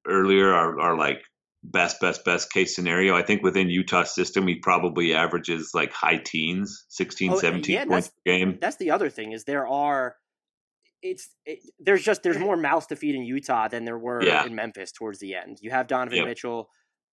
[0.07, 1.21] earlier are, are like
[1.63, 3.15] best, best, best case scenario.
[3.15, 7.85] I think within Utah's system, he probably averages like high teens, 16, oh, 17 yeah,
[7.85, 8.57] points per game.
[8.61, 10.15] That's the other thing is there are,
[11.01, 14.45] it's it, there's just there's more mouths to feed in Utah than there were yeah.
[14.45, 15.59] in Memphis towards the end.
[15.61, 16.27] You have Donovan yep.
[16.27, 16.69] Mitchell,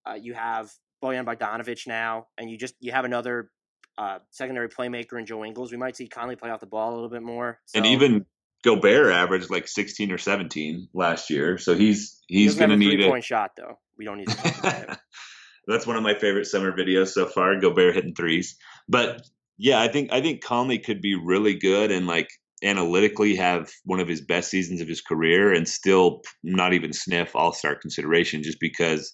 [0.09, 3.51] uh, you have Bojan Bogdanovic now, and you just you have another
[3.99, 5.73] uh, secondary playmaker in Joe Ingles.
[5.73, 7.61] We might see Conley play off the ball a little bit more.
[7.67, 7.79] So.
[7.79, 8.25] And even
[8.63, 13.01] Gobert averaged like 16 or 17 last year, so he's he's he going to need
[13.01, 13.79] a point shot though.
[13.99, 14.29] We don't need.
[14.29, 14.99] To
[15.67, 17.59] That's one of my favorite summer videos so far.
[17.59, 18.57] Gobert hitting threes,
[18.89, 19.23] but
[19.59, 22.29] yeah, I think I think Conley could be really good and like
[22.65, 27.35] analytically have one of his best seasons of his career and still not even sniff
[27.35, 29.13] All Star consideration just because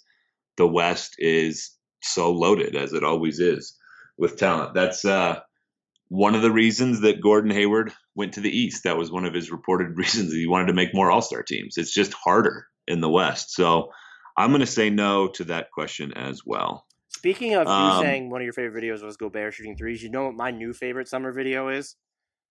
[0.57, 1.71] the West is
[2.03, 3.75] so loaded as it always is.
[4.19, 4.75] with talent.
[4.75, 5.41] That's uh,
[6.09, 8.85] one of the reasons that Gordon Hayward went to the East.
[8.85, 11.77] That was one of his reported reasons he wanted to make more All Star teams.
[11.77, 13.53] It's just harder in the West.
[13.55, 13.91] So
[14.37, 16.87] I'm going to say no to that question as well.
[17.09, 20.11] Speaking of Um, you saying one of your favorite videos was Gobert shooting threes, you
[20.11, 21.97] know what my new favorite summer video is?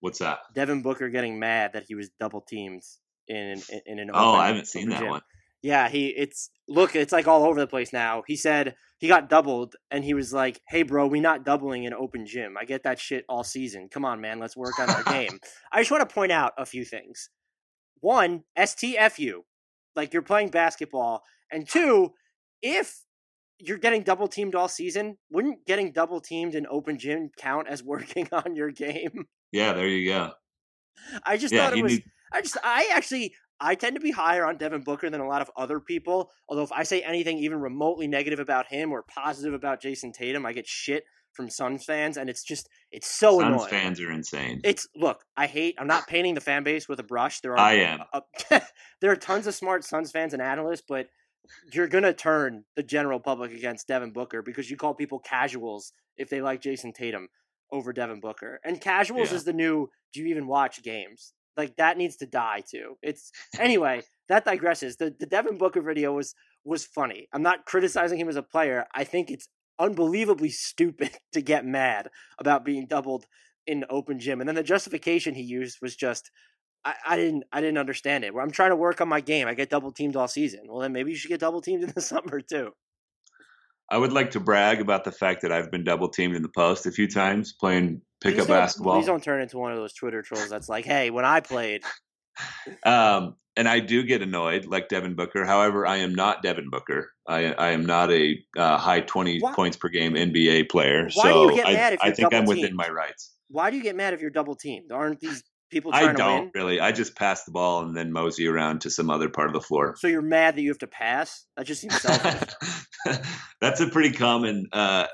[0.02, 0.40] What's that?
[0.54, 2.84] Devin Booker getting mad that he was double teamed
[3.28, 5.10] in in, in an Oh, I haven't seen that gym.
[5.10, 5.22] one.
[5.68, 8.24] Yeah, he it's look, it's like all over the place now.
[8.26, 11.94] He said he got doubled and he was like, "Hey bro, we not doubling in
[11.94, 12.56] open gym.
[12.58, 13.90] I get that shit all season.
[13.92, 15.40] Come on, man, let's work on our game."
[15.72, 17.30] I just want to point out a few things.
[18.00, 19.42] One, STFU.
[19.96, 22.14] Like you're playing basketball, and two,
[22.62, 23.04] if
[23.60, 27.84] you're getting double teamed all season, wouldn't getting double teamed in open gym count as
[27.84, 29.26] working on your game?
[29.52, 30.32] Yeah, there you go.
[31.26, 34.12] I just Yeah, thought it was need- I just I actually I tend to be
[34.12, 36.32] higher on Devin Booker than a lot of other people.
[36.48, 40.46] Although if I say anything even remotely negative about him or positive about Jayson Tatum,
[40.46, 43.70] I get shit from Suns fans, and it's just it's so Suns annoying.
[43.70, 44.62] fans are insane.
[44.64, 45.76] It's look, I hate.
[45.80, 47.42] I'm not painting the fan base with a brush.
[47.42, 48.00] There are I am.
[48.14, 48.22] uh,
[49.02, 51.08] there are tons of smart Suns fans and analysts, but
[51.72, 56.30] you're gonna turn the general public against Devin Booker because you call people casuals if
[56.30, 57.28] they like Jayson Tatum
[57.72, 58.60] over Devin Booker.
[58.64, 59.38] And casuals Yeah.
[59.38, 59.90] is the new.
[60.14, 61.34] Do you even watch games?
[61.58, 62.96] Like that needs to die too.
[63.02, 64.04] It's anyway.
[64.30, 64.98] that digresses.
[64.98, 67.28] The the Devin Booker video was was funny.
[67.34, 68.86] I'm not criticizing him as a player.
[68.94, 73.26] I think it's unbelievably stupid to get mad about being doubled
[73.66, 74.40] in open gym.
[74.40, 76.32] And then the justification he used was just
[76.86, 78.34] I, I didn't I didn't understand it.
[78.34, 79.48] Where I'm trying to work on my game.
[79.48, 80.62] I get double teamed all season.
[80.68, 82.72] Well then maybe you should get double teamed in the summer too.
[83.90, 86.50] I would like to brag about the fact that I've been double teamed in the
[86.50, 88.96] post a few times playing pickup basketball.
[88.98, 91.84] Please don't turn into one of those Twitter trolls that's like, hey, when I played
[92.86, 95.44] Um, and I do get annoyed, like Devin Booker.
[95.46, 97.12] However, I am not Devin Booker.
[97.28, 101.10] I, I am not a uh, high twenty Why- points per game NBA player.
[101.16, 102.78] Why do so you get I, mad if you're think I'm within double-teamed?
[102.78, 103.34] my rights.
[103.50, 104.92] why do you get mad if you're double teamed?
[104.92, 106.80] Aren't these people I don't really.
[106.80, 109.62] I just pass the ball and then mosey around to some other part of the
[109.62, 109.96] floor.
[109.98, 111.46] So you're mad that you have to pass?
[111.56, 112.50] That just seems selfish.
[113.62, 115.08] That's a pretty common uh,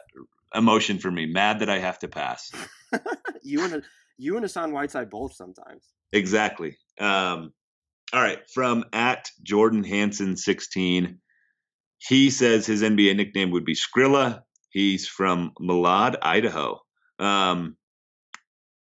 [0.53, 1.25] emotion for me.
[1.25, 2.51] Mad that I have to pass.
[3.43, 3.83] you and
[4.17, 5.83] you and Hassan Whiteside both sometimes.
[6.11, 6.77] Exactly.
[6.99, 7.53] Um,
[8.13, 8.39] all right.
[8.53, 11.19] From at Jordan Hansen 16.
[11.97, 14.41] He says his NBA nickname would be Skrilla.
[14.69, 16.81] He's from Malad, Idaho.
[17.17, 17.77] Um,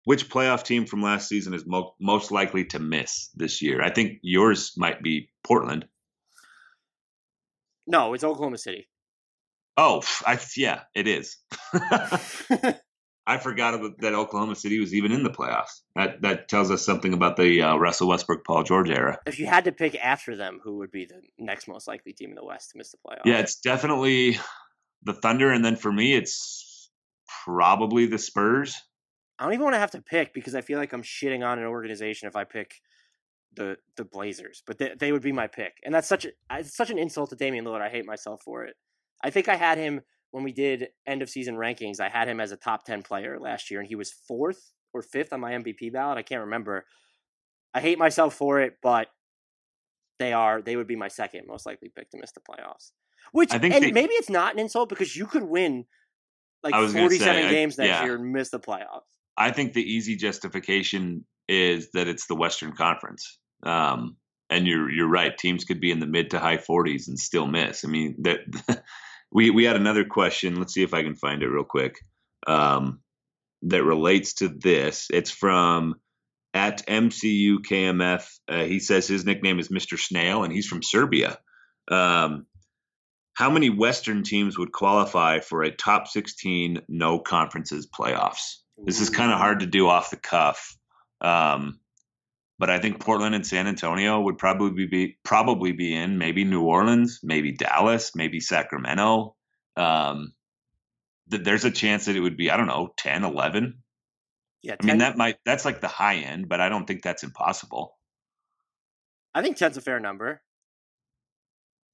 [0.04, 3.82] which playoff team from last season is mo- most likely to miss this year?
[3.82, 5.86] I think yours might be Portland.
[7.86, 8.88] No, it's Oklahoma City.
[9.76, 11.36] Oh, I, yeah, it is.
[13.26, 15.82] I forgot about, that Oklahoma City was even in the playoffs.
[15.94, 19.18] That that tells us something about the uh, Russell Westbrook, Paul George era.
[19.26, 22.30] if you had to pick after them, who would be the next most likely team
[22.30, 23.24] in the West to miss the playoffs?
[23.24, 24.38] Yeah, it's definitely
[25.04, 26.90] the Thunder, and then for me, it's
[27.44, 28.76] probably the Spurs.
[29.40, 31.58] I don't even want to have to pick because I feel like I'm shitting on
[31.58, 32.74] an organization if I pick
[33.54, 36.76] the the Blazers, but they, they would be my pick, and that's such a it's
[36.76, 37.80] such an insult to Damian Lillard.
[37.80, 38.76] I hate myself for it.
[39.24, 42.00] I think I had him when we did end of season rankings.
[42.00, 45.02] I had him as a top ten player last year, and he was fourth or
[45.02, 46.18] fifth on my MVP ballot.
[46.18, 46.84] I can't remember.
[47.72, 49.08] I hate myself for it, but
[50.18, 52.92] they are they would be my second most likely pick to miss the playoffs.
[53.32, 55.86] Which and they- maybe it's not an insult because you could win
[56.62, 58.04] like gonna 47 say, I- games next yeah.
[58.04, 59.08] year and miss the playoffs.
[59.40, 63.38] I think the easy justification is that it's the Western Conference.
[63.62, 64.16] Um,
[64.50, 65.36] and you're you're right.
[65.36, 67.84] Teams could be in the mid to high 40s and still miss.
[67.84, 68.40] I mean that
[69.32, 70.56] we we had another question.
[70.56, 71.96] Let's see if I can find it real quick.
[72.46, 73.00] Um,
[73.62, 75.08] that relates to this.
[75.10, 75.94] It's from
[76.52, 78.26] at MCU KMF.
[78.46, 79.98] Uh, he says his nickname is Mr.
[79.98, 81.38] Snail and he's from Serbia.
[81.90, 82.46] Um,
[83.34, 88.56] how many Western teams would qualify for a top 16 no conferences playoffs?
[88.84, 90.76] This is kind of hard to do off the cuff.
[91.20, 91.80] Um,
[92.58, 96.18] but I think Portland and San Antonio would probably be probably be in.
[96.18, 99.34] Maybe New Orleans, maybe Dallas, maybe Sacramento.
[99.76, 100.34] Um,
[101.30, 103.82] th- there's a chance that it would be I don't know 10, 11.
[104.62, 107.22] Yeah, I mean that might that's like the high end, but I don't think that's
[107.22, 107.96] impossible.
[109.34, 110.42] I think 10's a fair number.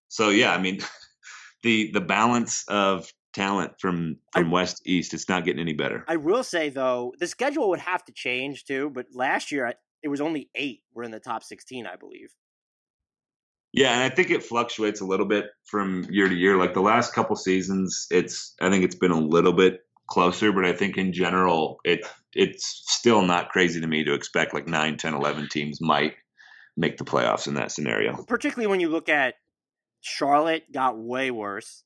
[0.09, 0.81] So yeah, I mean
[1.63, 6.05] the the balance of talent from from west to east, it's not getting any better.
[6.09, 8.91] I will say though, the schedule would have to change too.
[8.93, 12.31] But last year, it was only eight were in the top 16, I believe.
[13.73, 16.57] Yeah, and I think it fluctuates a little bit from year to year.
[16.57, 20.65] Like the last couple seasons, it's I think it's been a little bit closer, but
[20.65, 24.97] I think in general it it's still not crazy to me to expect like 9,
[24.97, 26.15] 10, 11 teams might
[26.77, 28.25] make the playoffs in that scenario.
[28.25, 29.35] Particularly when you look at
[30.01, 31.83] Charlotte got way worse,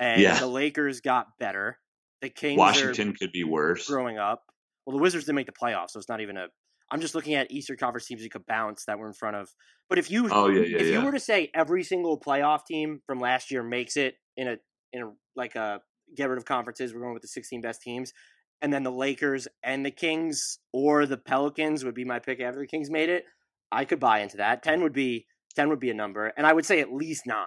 [0.00, 0.38] and Yeah.
[0.40, 1.78] the Lakers got better,
[2.22, 3.86] The Kings Washington could be worse.
[3.86, 4.42] growing up.
[4.84, 6.48] Well, the Wizards didn't make the playoffs, so it's not even a.
[6.90, 9.48] I'm just looking at Eastern Conference teams you could bounce that were in front of.
[9.88, 13.00] But if you Oh yeah, yeah, if you were to say every single playoff team
[13.06, 14.56] from last year makes it in a
[14.92, 15.80] in a like a
[16.16, 18.12] get rid of conferences, we're going with the 16 best teams,
[18.60, 22.58] and then the Lakers and the Kings or the Pelicans would be my pick after
[22.58, 23.24] the Kings made it.
[23.70, 24.62] I could buy into that.
[24.64, 27.46] Ten would be ten would be a number, and I would say at least nine.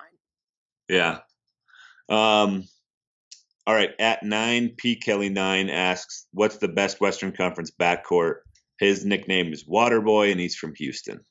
[0.88, 1.20] Yeah.
[2.14, 2.64] Um.
[3.66, 3.92] All right.
[3.98, 8.40] At nine, P Kelly nine asks, "What's the best Western Conference backcourt?"
[8.80, 11.22] His nickname is Waterboy, and he's from Houston.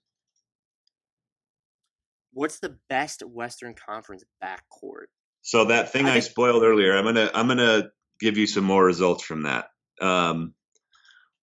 [2.33, 5.07] What's the best Western Conference backcourt?
[5.43, 8.65] So that thing I I, think- spoiled earlier, I'm gonna I'm gonna give you some
[8.65, 9.67] more results from that.
[10.01, 10.55] Um,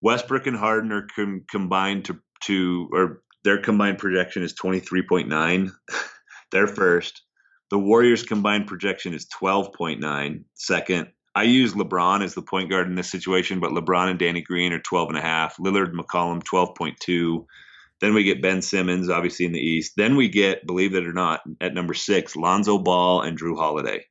[0.00, 5.70] Westbrook and Harden are com- combined to to or their combined projection is 23.9.
[6.52, 7.22] They're first.
[7.70, 10.44] The Warriors combined projection is 12.9.
[10.54, 11.08] Second.
[11.36, 14.72] I use LeBron as the point guard in this situation, but LeBron and Danny Green
[14.72, 15.56] are 12 and a half.
[15.58, 17.46] Lillard, McCollum 12.2.
[18.00, 19.92] Then we get Ben Simmons, obviously in the East.
[19.96, 24.04] Then we get, believe it or not, at number six, Lonzo Ball and Jrue Holiday,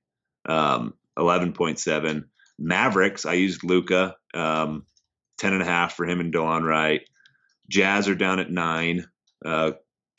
[0.47, 2.23] um, 11.7.
[2.57, 4.85] Mavericks, I used Luka, um,
[5.39, 7.01] 10 and a half for him and Delon Wright.
[7.69, 9.07] Jazz are down at nine.
[9.43, 9.71] Uh,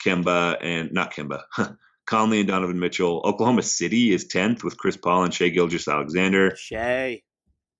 [0.03, 1.43] Kemba and not Kemba,
[2.05, 3.21] Conley and Donovan Mitchell.
[3.25, 6.55] Oklahoma City is 10th with Chris Paul and Shea Gilgis Alexander.
[6.55, 7.21] Shai.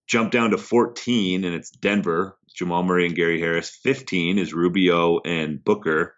[0.08, 3.70] Jump down to 14, and it's Denver, Jamal Murray and Gary Harris.
[3.84, 6.16] 15 is Rubio and Booker.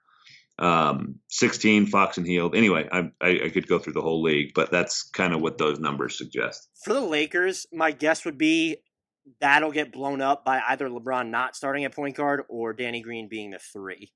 [0.60, 2.56] Um, 16, Fox and Hield.
[2.56, 5.58] Anyway, I, I, I could go through the whole league, but that's kind of what
[5.58, 6.70] those numbers suggest.
[6.84, 8.78] For the Lakers, my guess would be
[9.42, 13.28] that'll get blown up by either LeBron not starting at point guard or Danny Green
[13.30, 14.12] being the three.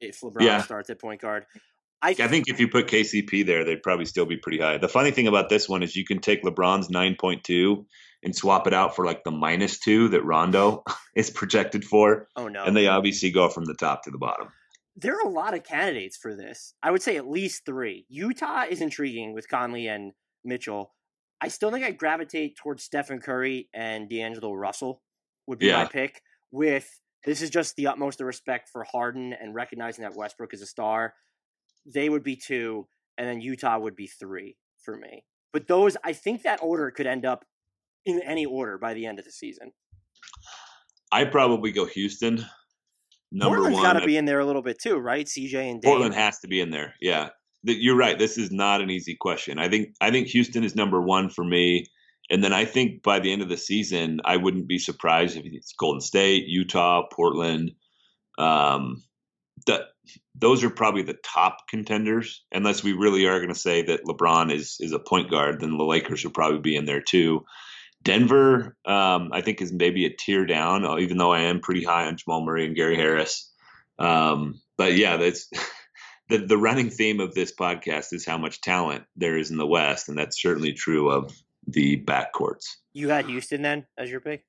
[0.00, 0.62] If LeBron Yeah.
[0.62, 1.46] starts at point guard,
[2.02, 4.78] I, I think if you put KCP there, they'd probably still be pretty high.
[4.78, 7.84] The funny thing about this one is you can take LeBron's 9.2
[8.24, 10.82] and swap it out for like the minus two that Rondo
[11.14, 14.48] is projected for, oh no, and they obviously go from the top to the bottom.
[14.96, 16.74] there are a lot of candidates for this.
[16.82, 18.04] I would say at least three.
[18.08, 20.12] Utah is intriguing with Conley and
[20.44, 20.92] Mitchell.
[21.40, 25.02] I still think I gravitate towards Stephen Curry and D'Angelo Russell
[25.46, 26.22] would be my pick.
[26.50, 30.62] With this is just the utmost of respect for Harden and recognizing that Westbrook is
[30.62, 31.14] a star.
[31.86, 32.86] They would be two,
[33.18, 35.24] and then Utah would be three for me.
[35.52, 37.44] But those, I think that order could end up
[38.04, 39.72] in any order by the end of the season.
[41.10, 42.44] I probably go Houston.
[43.30, 45.26] Number Portland's one, got to be in there a little bit too, right?
[45.26, 45.90] CJ and Dame.
[45.90, 46.94] Portland has to be in there.
[47.00, 47.30] Yeah,
[47.62, 48.18] you're right.
[48.18, 49.58] This is not an easy question.
[49.58, 51.86] I think I think Houston is number one for me,
[52.30, 55.44] and then I think by the end of the season, I wouldn't be surprised if
[55.46, 57.72] it's Golden State, Utah, Portland.
[58.38, 59.02] Um,
[59.66, 59.82] that
[60.34, 62.44] those are probably the top contenders.
[62.52, 65.76] Unless we really are going to say that LeBron is is a point guard, then
[65.76, 67.44] the Lakers would probably be in there too.
[68.02, 71.84] Denver, um, I think, is maybe a tier down, uh, even though I am pretty
[71.84, 73.50] high on Jamal Murray and Gary Harris.
[73.98, 75.48] Um, but yeah, that's
[76.28, 79.66] the the running theme of this podcast is how much talent there is in the
[79.66, 81.32] West, and that's certainly true of
[81.66, 82.64] the backcourts.
[82.92, 84.44] You had Houston then as your pick.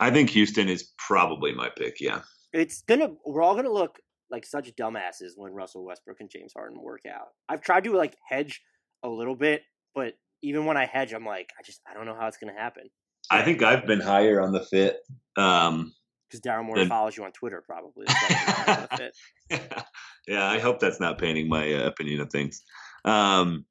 [0.00, 2.00] I think Houston is probably my pick.
[2.00, 3.10] Yeah, It's gonna.
[3.26, 3.98] We're all gonna look
[4.30, 7.28] like such dumbasses when Russell Westbrook and James Harden work out.
[7.48, 8.62] I've tried to like hedge
[9.02, 9.62] a little bit,
[9.94, 12.58] but even when I hedge, I'm like, I just I don't know how it's gonna
[12.58, 12.88] happen
[13.30, 14.98] I think I've been higher on the fit.
[15.36, 15.92] Um,
[16.28, 18.06] because Daryl Morey follows you on Twitter, probably.
[18.06, 19.12] That's why I'm not gonna
[19.50, 19.84] fit.
[20.26, 22.62] yeah, I hope that's not painting my uh, opinion of things.
[23.04, 23.66] Um,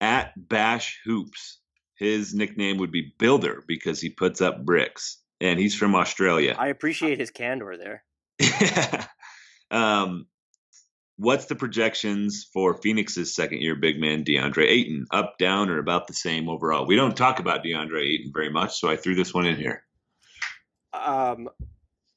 [0.00, 1.60] at Bash Hoops,
[1.96, 6.54] his nickname would be Builder because he puts up bricks, and he's from Australia.
[6.58, 8.04] I appreciate his candor there.
[9.72, 10.26] um,
[11.16, 15.06] what's the projections for Phoenix's second year big man DeAndre Ayton?
[15.10, 16.86] Up, down, or about the same overall?
[16.86, 19.82] We don't talk about DeAndre Ayton very much, so I threw this one in here.
[20.92, 21.48] Um,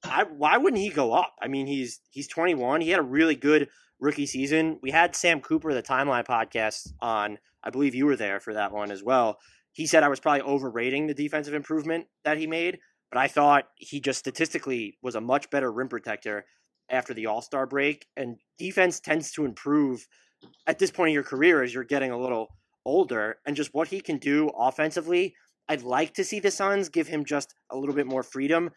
[0.03, 1.35] I why wouldn't he go up?
[1.41, 2.81] I mean, he's he's 21.
[2.81, 4.79] He had a really good rookie season.
[4.81, 7.39] We had Sam Cooper, the Timeline podcast, on.
[7.63, 9.39] I believe you were there for that one as well.
[9.71, 12.77] He said I was probably overrating the defensive improvement that he made,
[13.11, 16.45] but I thought he just statistically was a much better rim protector
[16.89, 18.07] after the All Star break.
[18.15, 20.07] And defense tends to improve
[20.67, 22.47] at this point in your career as you're getting a little
[22.85, 25.33] older, and just what he can do offensively.
[25.67, 28.69] I'd like to see the Suns give him just a little bit more freedom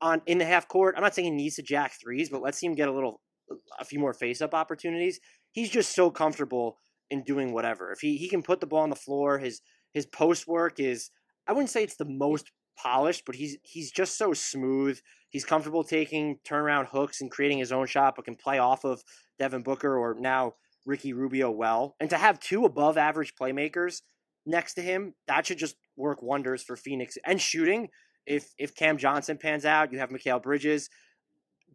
[0.00, 0.94] on in the half court.
[0.96, 3.20] I'm not saying he needs to jack threes, but let's see him get a little
[3.78, 5.20] a few more face up opportunities.
[5.52, 6.78] He's just so comfortable
[7.10, 7.92] in doing whatever.
[7.92, 9.60] If he, he can put the ball on the floor, his
[9.92, 11.10] his post work is
[11.46, 12.50] I wouldn't say it's the most
[12.80, 14.98] polished, but he's he's just so smooth.
[15.30, 19.02] He's comfortable taking turnaround hooks and creating his own shot, but can play off of
[19.38, 20.54] Devin Booker or now
[20.86, 21.96] Ricky Rubio well.
[22.00, 24.00] And to have two above average playmakers
[24.48, 25.14] next to him.
[25.28, 27.88] That should just work wonders for Phoenix and shooting.
[28.26, 30.88] If if Cam Johnson pans out, you have Mikal Bridges.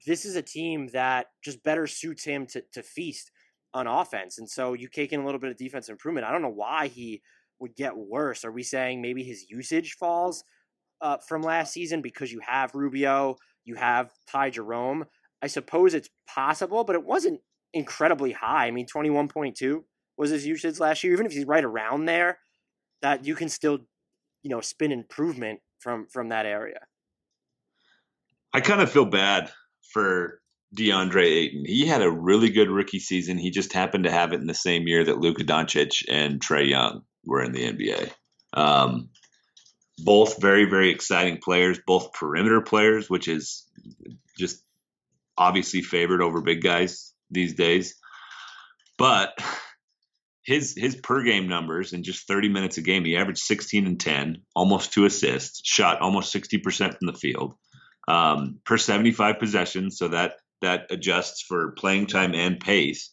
[0.05, 3.31] This is a team that just better suits him to to feast
[3.73, 4.37] on offense.
[4.37, 6.27] And so you take in a little bit of defense improvement.
[6.27, 7.21] I don't know why he
[7.59, 8.43] would get worse.
[8.43, 10.43] Are we saying maybe his usage falls
[11.03, 13.35] uh, from last season because you have Rubio,
[13.65, 15.05] you have Ty Jerome?
[15.41, 17.41] I suppose it's possible, but it wasn't
[17.73, 18.67] incredibly high.
[18.67, 19.83] I mean, 21.2
[20.17, 21.13] was his usage last year.
[21.13, 22.39] Even if he's right around there,
[23.01, 23.79] that you can still,
[24.41, 26.79] you know, spin improvement from from that area.
[28.53, 29.51] I kind of feel bad
[29.91, 30.39] for
[30.77, 31.65] DeAndre Ayton.
[31.65, 33.37] He had a really good rookie season.
[33.37, 36.69] He just happened to have it in the same year that Luka Doncic and Trae
[36.69, 38.11] Young were in the NBA.
[38.53, 39.09] Um,
[39.97, 43.65] both very, very exciting players, both perimeter players, which is
[44.37, 44.63] just
[45.37, 47.95] obviously favored over big guys these days.
[48.97, 49.37] But
[50.43, 53.99] his his per game numbers in just 30 minutes a game, he averaged 16 and
[53.99, 57.53] 10, almost two assists, shot almost 60% from the field.
[58.07, 63.11] Um, per 75 possessions, so that that adjusts for playing time and pace.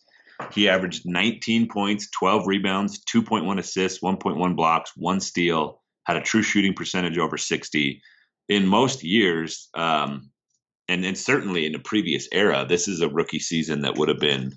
[0.52, 6.42] He averaged 19 points, 12 rebounds, 2.1 assists, 1.1 blocks, one steal, had a true
[6.42, 8.02] shooting percentage over 60.
[8.48, 10.30] In most years, um,
[10.88, 14.18] and, and certainly in the previous era, this is a rookie season that would have
[14.18, 14.52] been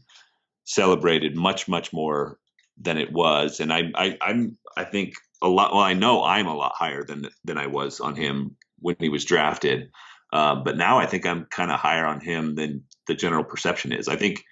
[0.66, 2.40] celebrated much, much more
[2.82, 3.60] than it was.
[3.60, 5.74] And I, I, I'm, I think a lot.
[5.74, 9.10] Well, I know I'm a lot higher than than I was on him when he
[9.10, 9.92] was drafted.
[10.32, 13.92] Um, but now I think I'm kind of higher on him than the general perception
[13.92, 14.08] is.
[14.08, 14.44] I think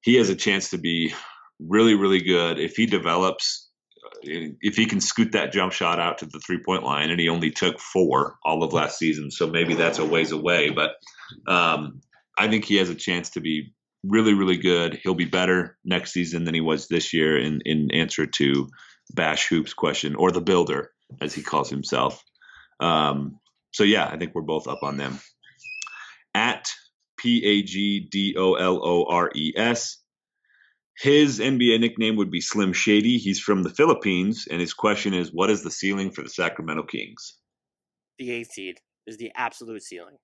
[0.00, 1.14] he has a chance to be
[1.60, 3.63] really, really good if he develops.
[4.26, 7.28] If he can scoot that jump shot out to the three point line, and he
[7.28, 10.70] only took four all of last season, so maybe that's a ways away.
[10.70, 10.92] But
[11.46, 12.00] um,
[12.36, 15.00] I think he has a chance to be really, really good.
[15.02, 17.38] He'll be better next season than he was this year.
[17.38, 18.68] In in answer to
[19.12, 22.22] Bash Hoops question or the Builder, as he calls himself.
[22.80, 23.38] Um,
[23.72, 25.18] so yeah, I think we're both up on them.
[26.34, 26.68] At
[27.16, 29.98] P A G D O L O R E S.
[30.98, 33.18] His NBA nickname would be Slim Shady.
[33.18, 36.84] He's from the Philippines, and his question is, what is the ceiling for the Sacramento
[36.84, 37.38] Kings?
[38.18, 40.16] The eighth seed is the absolute ceiling.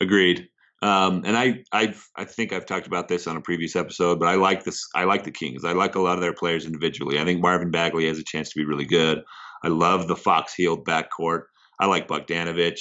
[0.00, 0.48] Agreed.
[0.82, 4.28] Um, and I, I, I think I've talked about this on a previous episode, but
[4.28, 4.86] I like this.
[4.94, 5.64] I like the Kings.
[5.64, 7.18] I like a lot of their players individually.
[7.18, 9.22] I think Marvin Bagley has a chance to be really good.
[9.64, 11.44] I love the Fox Hield backcourt.
[11.80, 12.78] I like Bogdanovic.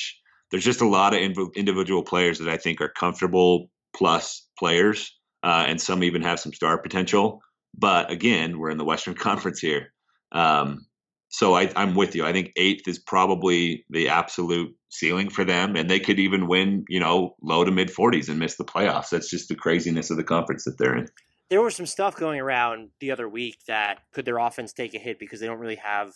[0.52, 1.22] There's just a lot of
[1.56, 6.52] individual players that I think are comfortable plus players, uh, and some even have some
[6.52, 7.42] star potential.
[7.78, 9.94] But again, we're in the Western Conference here.
[10.32, 10.88] Um,
[11.30, 12.26] so I, am with you.
[12.26, 16.86] I think eighth is probably the absolute ceiling for them, and they could even win,
[16.90, 19.10] you know, low to mid 40s and miss the playoffs.
[19.10, 21.08] That's just the craziness of the conference that they're in.
[21.50, 25.00] There was some stuff going around the other week that could their offense take a
[25.00, 26.14] hit because they don't really have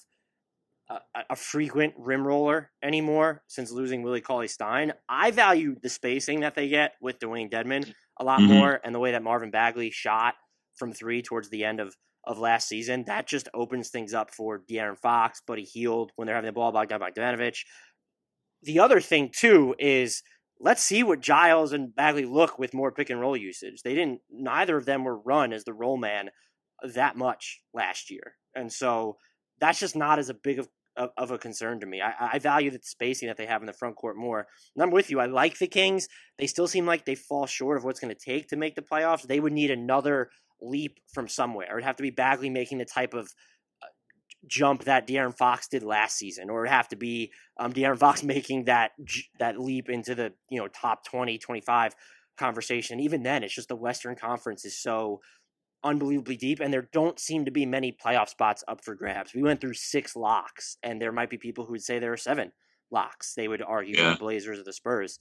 [0.90, 1.00] a,
[1.30, 4.94] a frequent rim roller anymore since losing Willie Cauley Stein.
[5.08, 8.54] I value the spacing that they get with Dewayne Dedmon a lot mm-hmm.
[8.54, 10.36] more, and the way that Marvin Bagley shot
[10.76, 11.96] from three towards the end of
[12.26, 13.06] of last season.
[13.08, 16.72] That just opens things up for De'Aaron Fox, Buddy Hield when they're having the ball
[16.72, 17.60] by Bogdanovic.
[18.62, 20.22] The other thing too is
[20.60, 23.82] let's see what Giles and Bagley look with more pick and roll usage.
[23.84, 24.22] They didn't.
[24.30, 26.30] Neither of them were run as the roll man
[26.84, 29.18] that much last year, and so
[29.60, 32.02] that's just not as a big of of, of a concern to me.
[32.02, 34.46] I, I value the spacing that they have in the front court more.
[34.76, 35.20] And I'm with you.
[35.20, 36.08] I like the Kings.
[36.38, 38.82] They still seem like they fall short of what's going to take to make the
[38.82, 39.24] playoffs.
[39.24, 40.30] They would need another
[40.62, 41.72] leap from somewhere.
[41.72, 43.34] It'd have to be Bagley making the type of
[43.82, 43.88] uh,
[44.46, 48.22] jump that De'Aaron Fox did last season, or it'd have to be um, De'Aaron Fox
[48.36, 48.92] making that
[49.40, 51.96] that leap into the you know top 20, 25
[52.38, 53.00] conversation.
[53.00, 55.22] Even then, it's just the Western Conference is so
[55.84, 59.34] unbelievably deep, and there don't seem to be many playoff spots up for grabs.
[59.34, 62.18] We went through six locks, and there might be people who would say there are
[62.18, 62.52] seven
[62.92, 63.34] locks.
[63.36, 64.12] They would argue yeah.
[64.12, 65.20] the Blazers or the Spurs.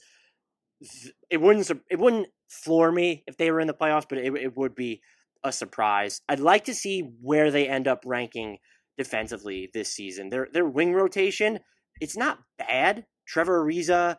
[1.30, 4.56] It wouldn't it wouldn't floor me if they were in the playoffs, but it, it
[4.56, 5.00] would be
[5.44, 6.20] a surprise.
[6.28, 8.58] I'd like to see where they end up ranking
[8.96, 10.30] defensively this season.
[10.30, 11.60] Their their wing rotation,
[12.00, 13.06] it's not bad.
[13.26, 14.16] Trevor Ariza,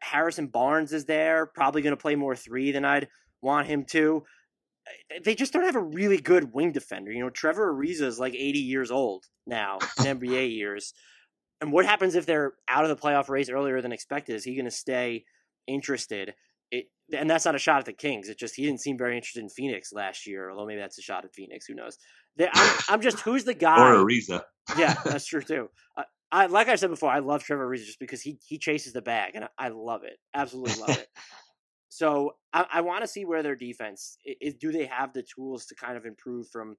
[0.00, 3.08] Harrison Barnes is there, probably going to play more three than I'd
[3.40, 4.24] want him to
[5.24, 7.12] they just don't have a really good wing defender.
[7.12, 10.94] You know, Trevor Ariza is like 80 years old now in NBA years.
[11.60, 14.34] And what happens if they're out of the playoff race earlier than expected?
[14.34, 15.24] Is he going to stay
[15.66, 16.34] interested?
[16.70, 18.28] It, and that's not a shot at the Kings.
[18.28, 20.50] It just he didn't seem very interested in Phoenix last year.
[20.50, 21.66] Although maybe that's a shot at Phoenix.
[21.66, 21.98] Who knows?
[22.36, 23.78] They, I'm, I'm, just who's the guy?
[23.78, 24.42] Or Ariza.
[24.78, 25.68] Yeah, that's true too.
[25.96, 28.92] Uh, I like I said before, I love Trevor Ariza just because he he chases
[28.92, 30.18] the bag, and I, I love it.
[30.34, 31.08] Absolutely love it.
[32.00, 34.54] So I, I want to see where their defense is.
[34.54, 36.76] Do they have the tools to kind of improve from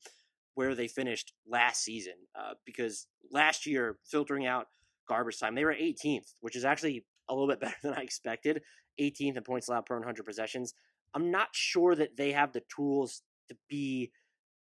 [0.56, 4.66] where they finished last season uh, because last year, filtering out
[5.08, 8.64] garbage time, they were 18th, which is actually a little bit better than I expected.
[9.00, 10.74] 18th in points allowed per 100 possessions.
[11.14, 14.12] I'm not sure that they have the tools to be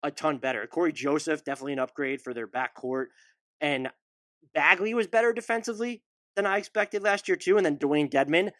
[0.03, 0.67] a ton better.
[0.67, 3.05] Cory Joseph, definitely an upgrade for their backcourt.
[3.61, 3.89] And
[4.53, 6.03] Bagley was better defensively
[6.35, 7.57] than I expected last year, too.
[7.57, 8.51] And then Dewayne Dedmon,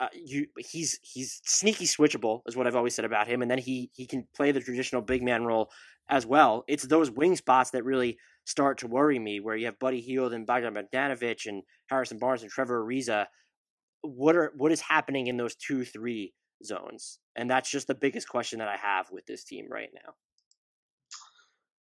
[0.00, 3.58] uh, you he's he's sneaky switchable is what I've always said about him, and then
[3.58, 5.70] he he can play the traditional big man role
[6.08, 6.64] as well.
[6.68, 10.32] It's those wing spots that really start to worry me, where you have Buddy Hield
[10.32, 13.26] and Bogdan Bogdanovic and Harrison Barnes and Trevor Ariza.
[14.02, 16.32] What are what is happening in those two three
[16.64, 17.18] zones?
[17.34, 20.12] And that's just the biggest question that I have with this team right now.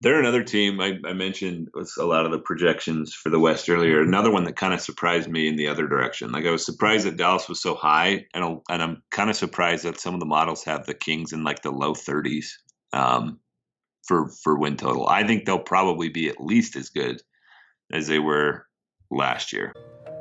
[0.01, 0.79] They're another team.
[0.79, 4.01] I, I mentioned was a lot of the projections for the West earlier.
[4.01, 6.31] Another one that kind of surprised me in the other direction.
[6.31, 9.85] Like I was surprised that Dallas was so high, and and I'm kind of surprised
[9.85, 12.45] that some of the models have the Kings in like the low 30s
[12.93, 13.39] um,
[14.05, 15.07] for for win total.
[15.07, 17.21] I think they'll probably be at least as good
[17.91, 18.67] as they were
[19.09, 19.73] last year.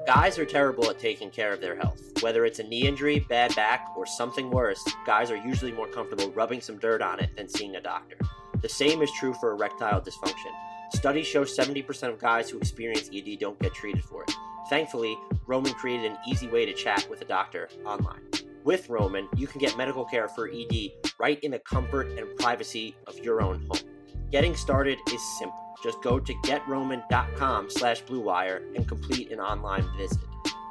[0.06, 2.00] Guys are terrible at taking care of their health.
[2.22, 6.30] Whether it's a knee injury, bad back, or something worse, guys are usually more comfortable
[6.30, 8.16] rubbing some dirt on it than seeing a doctor.
[8.62, 10.52] The same is true for erectile dysfunction.
[10.94, 14.32] Studies show 70% of guys who experience ED don't get treated for it.
[14.68, 18.20] Thankfully, Roman created an easy way to chat with a doctor online.
[18.64, 22.96] With Roman, you can get medical care for ED right in the comfort and privacy
[23.06, 23.88] of your own home.
[24.32, 25.76] Getting started is simple.
[25.82, 30.18] Just go to getroman.com slash bluewire and complete an online visit.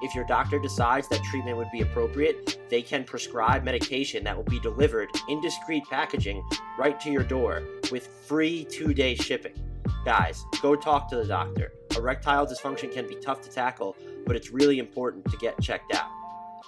[0.05, 4.43] If your doctor decides that treatment would be appropriate, they can prescribe medication that will
[4.43, 6.47] be delivered in discreet packaging
[6.77, 9.55] right to your door with free two day shipping.
[10.05, 11.71] Guys, go talk to the doctor.
[11.97, 13.95] Erectile dysfunction can be tough to tackle,
[14.27, 16.11] but it's really important to get checked out.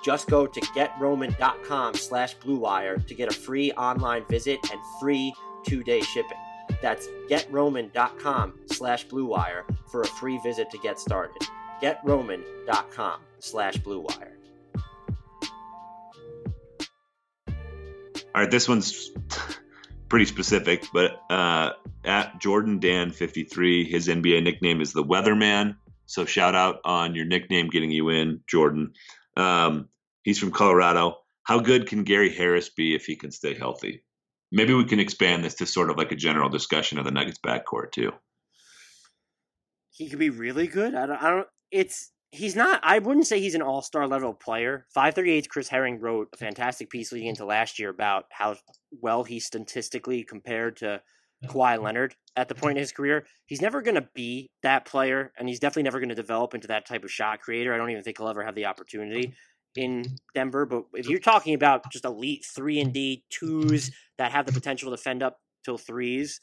[0.03, 5.31] Just go to getroman.com slash bluewire to get a free online visit and free
[5.63, 6.39] two day shipping.
[6.81, 9.61] That's getroman.com slash bluewire
[9.91, 11.47] for a free visit to get started
[11.81, 14.37] getroman.com slash blue wire.
[18.35, 19.09] All right, this one's
[20.09, 21.71] pretty specific, but uh,
[22.05, 25.75] at Jordan Dan 53, his NBA nickname is the Weatherman.
[26.05, 28.93] So shout out on your nickname getting you in, Jordan.
[29.35, 29.89] Um,
[30.23, 31.17] he's from Colorado.
[31.43, 34.03] How good can Gary Harris be if he can stay healthy?
[34.51, 37.39] Maybe we can expand this to sort of like a general discussion of the Nuggets
[37.45, 38.11] backcourt too.
[39.89, 40.93] He could be really good.
[40.95, 41.21] I don't.
[41.21, 44.85] I don't it's he's not I wouldn't say he's an all-star level player.
[44.95, 48.55] 538's Chris Herring wrote a fantastic piece leading into last year about how
[48.91, 51.01] well he statistically compared to
[51.45, 53.25] Kawhi Leonard at the point in his career.
[53.45, 56.67] He's never going to be that player and he's definitely never going to develop into
[56.67, 57.73] that type of shot creator.
[57.73, 59.33] I don't even think he'll ever have the opportunity
[59.75, 60.03] in
[60.33, 64.51] Denver, but if you're talking about just elite 3 and D twos that have the
[64.51, 66.41] potential to fend up till threes,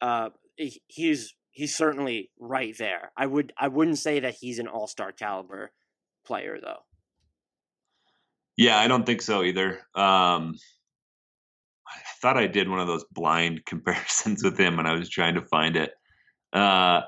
[0.00, 3.12] uh he's he's certainly right there.
[3.16, 5.72] I would I wouldn't say that he's an all star caliber
[6.26, 6.80] player though.
[8.58, 9.78] Yeah, I don't think so either.
[9.94, 10.54] Um,
[11.88, 15.34] I thought I did one of those blind comparisons with him and I was trying
[15.34, 15.92] to find it.
[16.52, 17.02] Uh,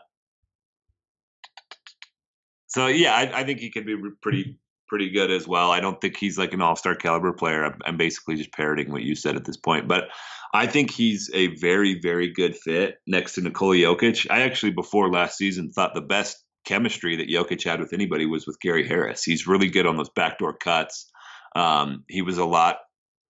[2.67, 5.71] so yeah, I, I, think he could be pretty pretty good as well.
[5.71, 7.65] I don't think he's like an all star caliber player.
[7.65, 10.09] I'm, I'm basically just parroting what you said at this point, but
[10.53, 14.27] I think he's a very, very good fit next to Nikola Jokic.
[14.31, 18.47] I actually, before last season, thought the best chemistry that Jokic had with anybody was
[18.47, 19.23] with Gary Harris.
[19.23, 21.11] He's really good on those backdoor cuts.
[21.55, 22.79] Um, he was a lot,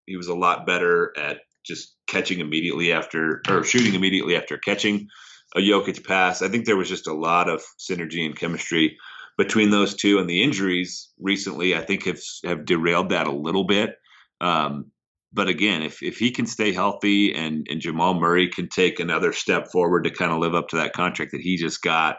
[0.06, 5.08] he was a lot better at just catching immediately after or shooting immediately after catching
[5.54, 6.42] a Jokic pass.
[6.42, 8.96] I think there was just a lot of synergy and chemistry
[9.36, 13.64] between those two, and the injuries recently, I think, have have derailed that a little
[13.64, 13.96] bit.
[14.40, 14.92] Um,
[15.36, 19.32] but again, if if he can stay healthy and and Jamal Murray can take another
[19.32, 22.16] step forward to kind of live up to that contract that he just got,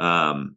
[0.00, 0.56] um,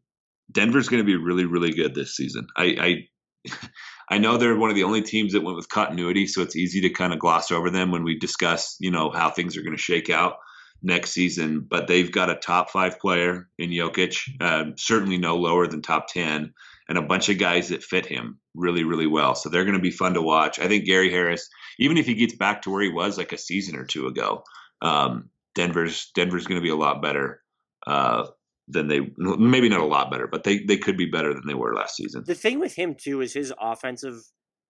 [0.52, 2.48] Denver's going to be really really good this season.
[2.58, 3.08] I,
[3.46, 3.58] I
[4.10, 6.82] I know they're one of the only teams that went with continuity, so it's easy
[6.82, 9.78] to kind of gloss over them when we discuss you know how things are going
[9.78, 10.38] to shake out
[10.82, 11.68] next season.
[11.70, 16.08] But they've got a top five player in Jokic, uh, certainly no lower than top
[16.08, 16.54] ten,
[16.90, 19.36] and a bunch of guys that fit him really really well.
[19.36, 20.60] So they're going to be fun to watch.
[20.60, 21.48] I think Gary Harris
[21.80, 24.44] even if he gets back to where he was like a season or two ago,
[24.82, 27.42] um, Denver's Denver's going to be a lot better
[27.88, 28.28] uh,
[28.68, 31.54] than they maybe not a lot better, but they they could be better than they
[31.54, 32.24] were last season.
[32.26, 34.22] The thing with him too is his offensive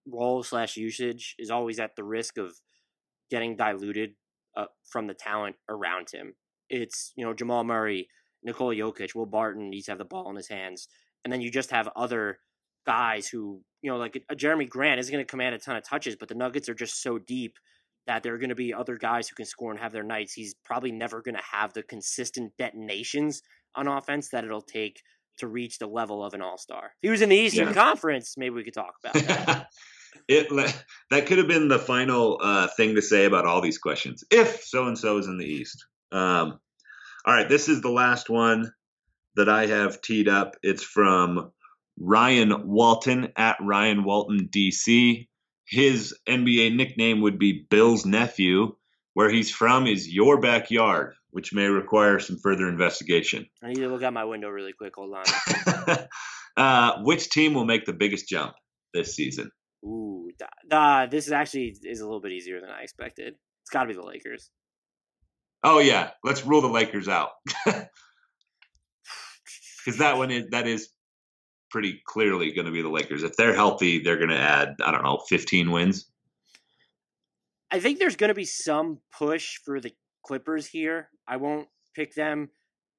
[0.07, 2.53] role slash usage is always at the risk of
[3.29, 4.11] getting diluted
[4.57, 6.33] uh, from the talent around him.
[6.69, 8.07] It's you know Jamal Murray,
[8.43, 10.87] Nikola Jokic, Will Barton to have the ball in his hands,
[11.23, 12.39] and then you just have other
[12.85, 15.83] guys who, you know, like a Jerami Grant isn't going to command a ton of
[15.83, 17.57] touches, but the Nuggets are just so deep
[18.07, 20.33] that there are going to be other guys who can score and have their nights.
[20.33, 23.41] He's probably never going to have the consistent detonations
[23.75, 25.01] on offense that it'll take
[25.37, 26.85] to reach the level of an all star.
[26.85, 27.73] If he was in the Eastern Yeah.
[27.73, 29.67] Conference, maybe we could talk about that.
[30.27, 30.75] it
[31.11, 34.23] that could have been the final uh, thing to say about all these questions.
[34.31, 35.85] If so and so is in the East.
[36.11, 36.59] Um,
[37.25, 38.71] all right, this is the last one
[39.35, 40.55] that I have teed up.
[40.63, 41.51] It's from
[41.99, 45.27] Ryan Walton at Ryan Walton DC.
[45.67, 48.75] His NBA nickname would be Bill's nephew.
[49.13, 53.47] Where he's from is your backyard, which may require some further investigation.
[53.61, 54.93] I need to look out my window really quick.
[54.95, 55.97] Hold on.
[56.57, 58.53] uh, which team will make the biggest jump
[58.93, 59.51] this season?
[59.83, 63.35] Ooh, da, da, this is actually is a little bit easier than I expected.
[63.63, 64.49] It's got to be the Lakers.
[65.63, 67.31] Oh yeah, let's rule the Lakers out
[69.83, 70.89] because that one is that is
[71.69, 73.23] pretty clearly going to be the Lakers.
[73.23, 76.09] If they're healthy, they're going to add I don't know 15 wins.
[77.71, 79.91] I think there's going to be some push for the
[80.25, 81.09] Clippers here.
[81.27, 82.49] I won't pick them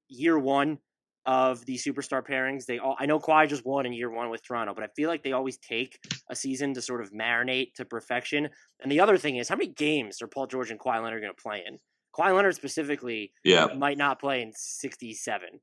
[0.09, 0.79] year one
[1.27, 2.67] of the superstar pairings.
[2.67, 5.09] They all I know Kawhi just won in year one with Toronto, but I feel
[5.09, 8.49] like they always take a season to sort of marinate to perfection.
[8.81, 11.35] And the other thing is, how many games are Paul George and Kawhi Leonard going
[11.35, 11.79] to play in?
[12.17, 15.61] Kawhi Leonard specifically Yeah, might not play in 67.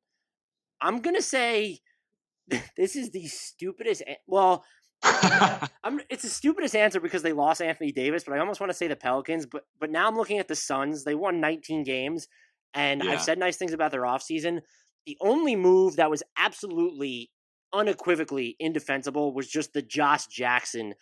[0.82, 1.80] I'm going to say
[2.78, 4.04] this is the stupidest.
[4.28, 4.64] Well,
[5.04, 8.78] I'm, it's the stupidest answer because they lost Anthony Davis, but I almost want to
[8.78, 9.46] say the Pelicans.
[9.46, 11.04] But but now I'm looking at the Suns.
[11.04, 12.28] They won 19 games,
[12.74, 13.12] and Yeah.
[13.12, 14.62] I've said nice things about their offseason.
[15.06, 17.32] The only move that was absolutely
[17.74, 20.96] unequivocally indefensible was just the Josh Jackson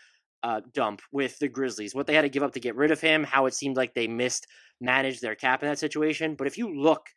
[0.44, 1.96] uh, dump with the Grizzlies.
[1.96, 3.94] What they had to give up to get rid of him, how it seemed like
[3.94, 4.46] they missed
[4.82, 6.36] manage their cap in that situation.
[6.36, 7.08] But if you look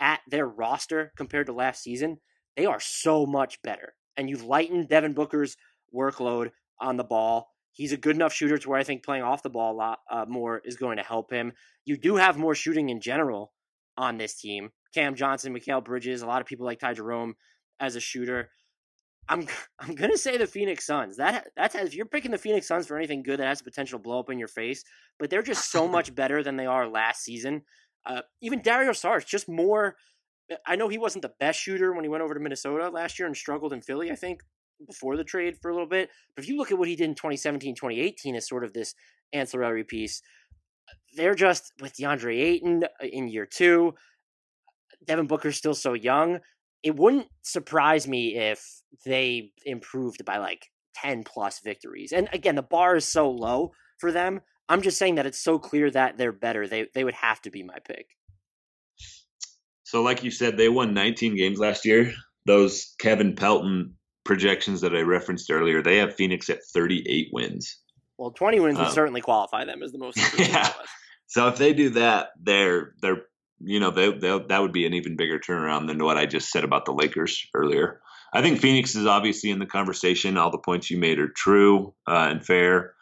[0.00, 2.18] at their roster compared to last season,
[2.56, 3.94] they are so much better.
[4.16, 5.56] And you've lightened Devin Booker's
[5.94, 7.48] workload on the ball.
[7.72, 9.98] He's a good enough shooter to where I think playing off the ball a lot
[10.10, 11.52] uh, more is going to help him.
[11.84, 13.52] You do have more shooting in general
[13.98, 14.70] on this team.
[14.94, 17.34] Cam Johnson, Mikal Bridges, a lot of people like Ty Jerome
[17.78, 18.50] as a shooter.
[19.28, 19.46] I'm
[19.78, 21.16] I'm gonna say the Phoenix Suns.
[21.16, 23.98] That that's if you're picking the Phoenix Suns for anything good, that has the potential
[23.98, 24.84] to blow up in your face.
[25.18, 27.62] But they're just so much better than they are last season.
[28.06, 29.96] Uh, even Dario Saric, just more.
[30.64, 33.26] I know he wasn't the best shooter when he went over to Minnesota last year
[33.26, 34.12] and struggled in Philly.
[34.12, 34.42] I think
[34.86, 36.10] before the trade for a little bit.
[36.34, 38.94] But if you look at what he did in 2017, 2018 as sort of this
[39.32, 40.22] ancillary piece,
[41.16, 43.94] they're just with DeAndre Ayton uh, in year two.
[45.06, 46.40] Devin Booker's still so young.
[46.82, 52.12] It wouldn't surprise me if they improved by like 10 plus victories.
[52.12, 54.40] And again, the bar is so low for them.
[54.68, 56.66] I'm just saying that it's so clear that they're better.
[56.66, 58.08] They they would have to be my pick.
[59.84, 62.12] So, like you said, they won 19 games last year.
[62.44, 63.94] Those Kevin Pelton
[64.24, 67.80] projections that I referenced earlier, they have Phoenix at 38 wins.
[68.18, 70.24] Well, 20 wins would Um, certainly qualify them as the most Yeah.
[70.30, 70.90] team in the West.
[71.28, 73.22] So if they do that, they're they're
[73.60, 76.50] you know they they that would be an even bigger turnaround than what I just
[76.50, 78.00] said about the Lakers earlier.
[78.32, 80.36] I think Phoenix is obviously in the conversation.
[80.36, 82.94] All the points you made are true uh, and fair.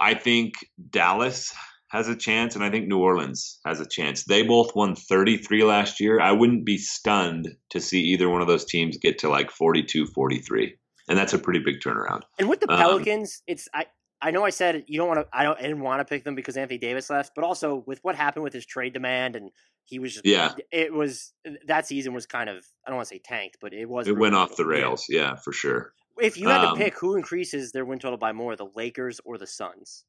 [0.00, 0.54] I think
[0.90, 1.54] Dallas
[1.90, 4.24] has a chance, and I think New Orleans has a chance.
[4.24, 6.20] They both won 33 last year.
[6.20, 10.06] I wouldn't be stunned to see either one of those teams get to like 42,
[10.06, 10.76] 43.
[11.08, 12.22] And that's a pretty big turnaround.
[12.38, 13.86] And with the Um, Pelicans, it's I
[14.22, 16.24] I know I said you don't want to I don't I didn't want to pick
[16.24, 19.50] them because Anthony Davis left, but also with what happened with his trade demand and
[19.84, 20.54] he was just Yeah.
[20.72, 21.34] it was
[21.66, 24.16] that season was kind of I don't want to say tanked, but it was It
[24.16, 25.04] went off the rails.
[25.10, 25.92] Yeah, for sure.
[26.20, 29.20] If you had to Um, pick who increases their win total by more, the Lakers
[29.24, 30.04] or the Suns?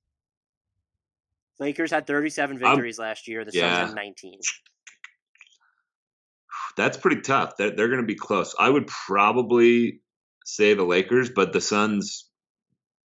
[1.60, 3.44] Lakers had 37 I'm- victories last year.
[3.46, 3.78] The yeah.
[3.80, 4.40] Suns had 19.
[6.78, 7.54] That's pretty tough.
[7.58, 8.54] They're, they're going to be close.
[8.60, 10.02] I would probably
[10.46, 12.30] say the Lakers, but the Suns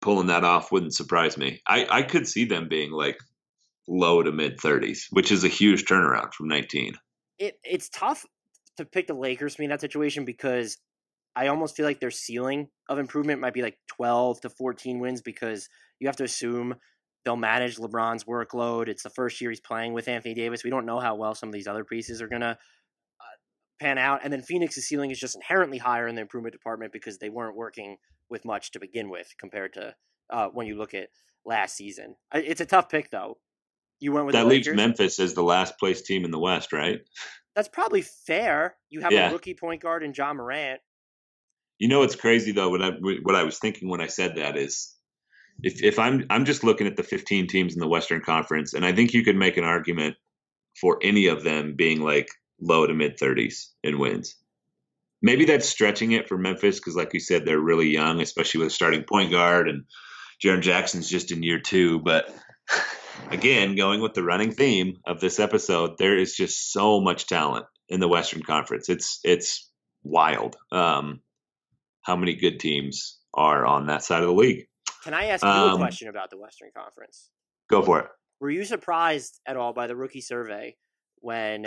[0.01, 1.61] pulling that off wouldn't surprise me.
[1.67, 3.17] I, I could see them being like
[3.87, 6.93] low to mid 30s, which is a huge turnaround from 19.
[7.39, 8.25] It it's tough
[8.77, 10.77] to pick the Lakers me in that situation because
[11.37, 15.21] I almost feel like their ceiling of improvement might be like 12 to 14 wins
[15.21, 15.69] because
[15.99, 16.75] you have to assume
[17.23, 18.87] they'll manage LeBron's workload.
[18.87, 20.63] It's the first year he's playing with Anthony Davis.
[20.63, 22.57] We don't know how well some of these other pieces are going to
[23.19, 23.35] uh,
[23.79, 24.21] pan out.
[24.23, 27.55] And then Phoenix's ceiling is just inherently higher in the improvement department because they weren't
[27.55, 27.97] working
[28.29, 29.93] with much to begin with compared to
[30.31, 31.09] uh, when you look at
[31.45, 32.15] last season.
[32.33, 33.37] It's a tough pick, though.
[33.99, 36.73] You went with That the leaves Memphis as the last place team in the West,
[36.73, 36.99] right?
[37.55, 38.75] That's probably fair.
[38.89, 39.29] You have Yeah.
[39.29, 40.79] a rookie point guard in Ja Morant.
[41.79, 42.69] You know what's crazy though?
[42.69, 44.95] What I what I was thinking when I said that is,
[45.61, 48.85] if if I'm I'm just looking at the 15 teams in the Western Conference, and
[48.85, 50.15] I think you could make an argument
[50.79, 54.35] for any of them being like low to mid 30s in wins.
[55.21, 58.67] Maybe that's stretching it for Memphis because, like you said, they're really young, especially with
[58.67, 59.85] a starting point guard, and
[60.43, 61.99] Jaren Jackson's just in year two.
[61.99, 62.33] But
[63.31, 67.65] again, going with the running theme of this episode, there is just so much talent
[67.89, 68.89] in the Western Conference.
[68.89, 69.69] It's it's
[70.03, 70.55] wild.
[70.71, 71.21] Um,
[72.07, 74.65] how many good teams are on that side of the league?
[75.03, 77.29] Can I ask you Um, a question about the Western Conference?
[77.69, 78.07] Go for it.
[78.39, 80.77] Were you surprised at all by the rookie survey
[81.19, 81.65] when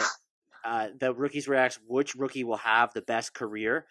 [0.65, 3.85] uh, the rookies were asked which rookie will have the best career?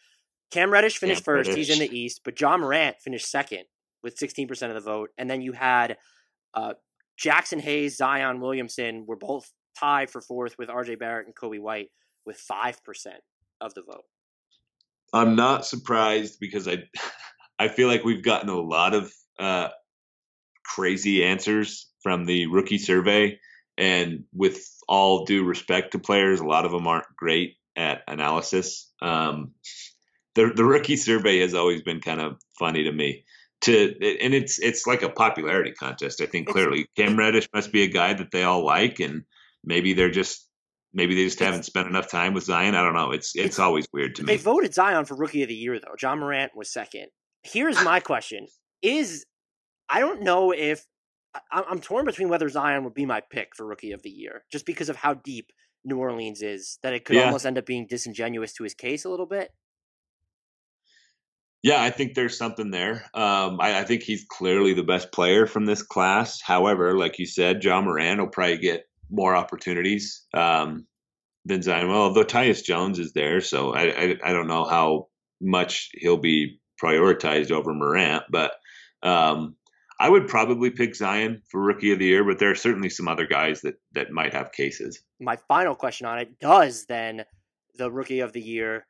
[0.49, 3.65] Cam Reddish finished Cam first; he's in the East, but Ja Morant finished second
[4.01, 5.97] with 16% of the vote, and then you had
[6.55, 6.73] uh,
[7.23, 10.95] Jaxson Hayes, Zion Williamson were both tied for fourth with R.J.
[10.95, 11.89] Barrett and Coby White
[12.25, 13.21] with five percent
[13.61, 14.05] of the vote.
[15.13, 16.83] I'm not surprised because I
[17.59, 19.69] I feel like we've gotten a lot of uh,
[20.63, 23.39] crazy answers from the rookie survey,
[23.77, 28.91] and with all due respect to players, a lot of them aren't great at analysis.
[29.01, 29.51] Um,
[30.35, 33.25] the the rookie survey has always been kind of funny to me.
[33.61, 33.73] To
[34.21, 36.21] and it's it's like a popularity contest.
[36.21, 39.23] I think clearly Cam Reddish must be a guy that they all like, and
[39.65, 40.48] maybe they're just
[40.93, 42.75] maybe they just haven't spent enough time with Zion.
[42.75, 43.11] I don't know.
[43.11, 44.33] It's it's, It's- always weird to me.
[44.33, 45.95] They voted Zion for Rookie of the Year, though.
[45.97, 47.07] John Morant was second.
[47.43, 48.47] Here's my question:
[48.81, 49.25] Is
[49.89, 50.85] I don't know if
[51.51, 54.65] I'm torn between whether Zion would be my pick for Rookie of the Year, just
[54.65, 55.47] because of how deep
[55.85, 57.25] New Orleans is, that it could Yeah.
[57.25, 59.51] almost end up being disingenuous to his case a little bit.
[61.61, 63.05] Yeah, I think there's something there.
[63.13, 66.41] Um, I, I think he's clearly the best player from this class.
[66.41, 70.85] However, like you said, Ja Morant will probably get more opportunities um,
[71.45, 71.87] than Zion.
[71.87, 75.07] Well, although Tyus Jones is there, so I, I, I don't know how
[75.41, 78.23] much he'll be prioritized over Morant.
[78.29, 78.51] But
[79.03, 79.55] um,
[79.99, 82.23] I would probably pick Zion for Rookie of the Year.
[82.23, 84.99] But there are certainly some other guys that that might have cases.
[85.19, 87.25] My final question on it: Does then
[87.75, 88.85] the Rookie of the Year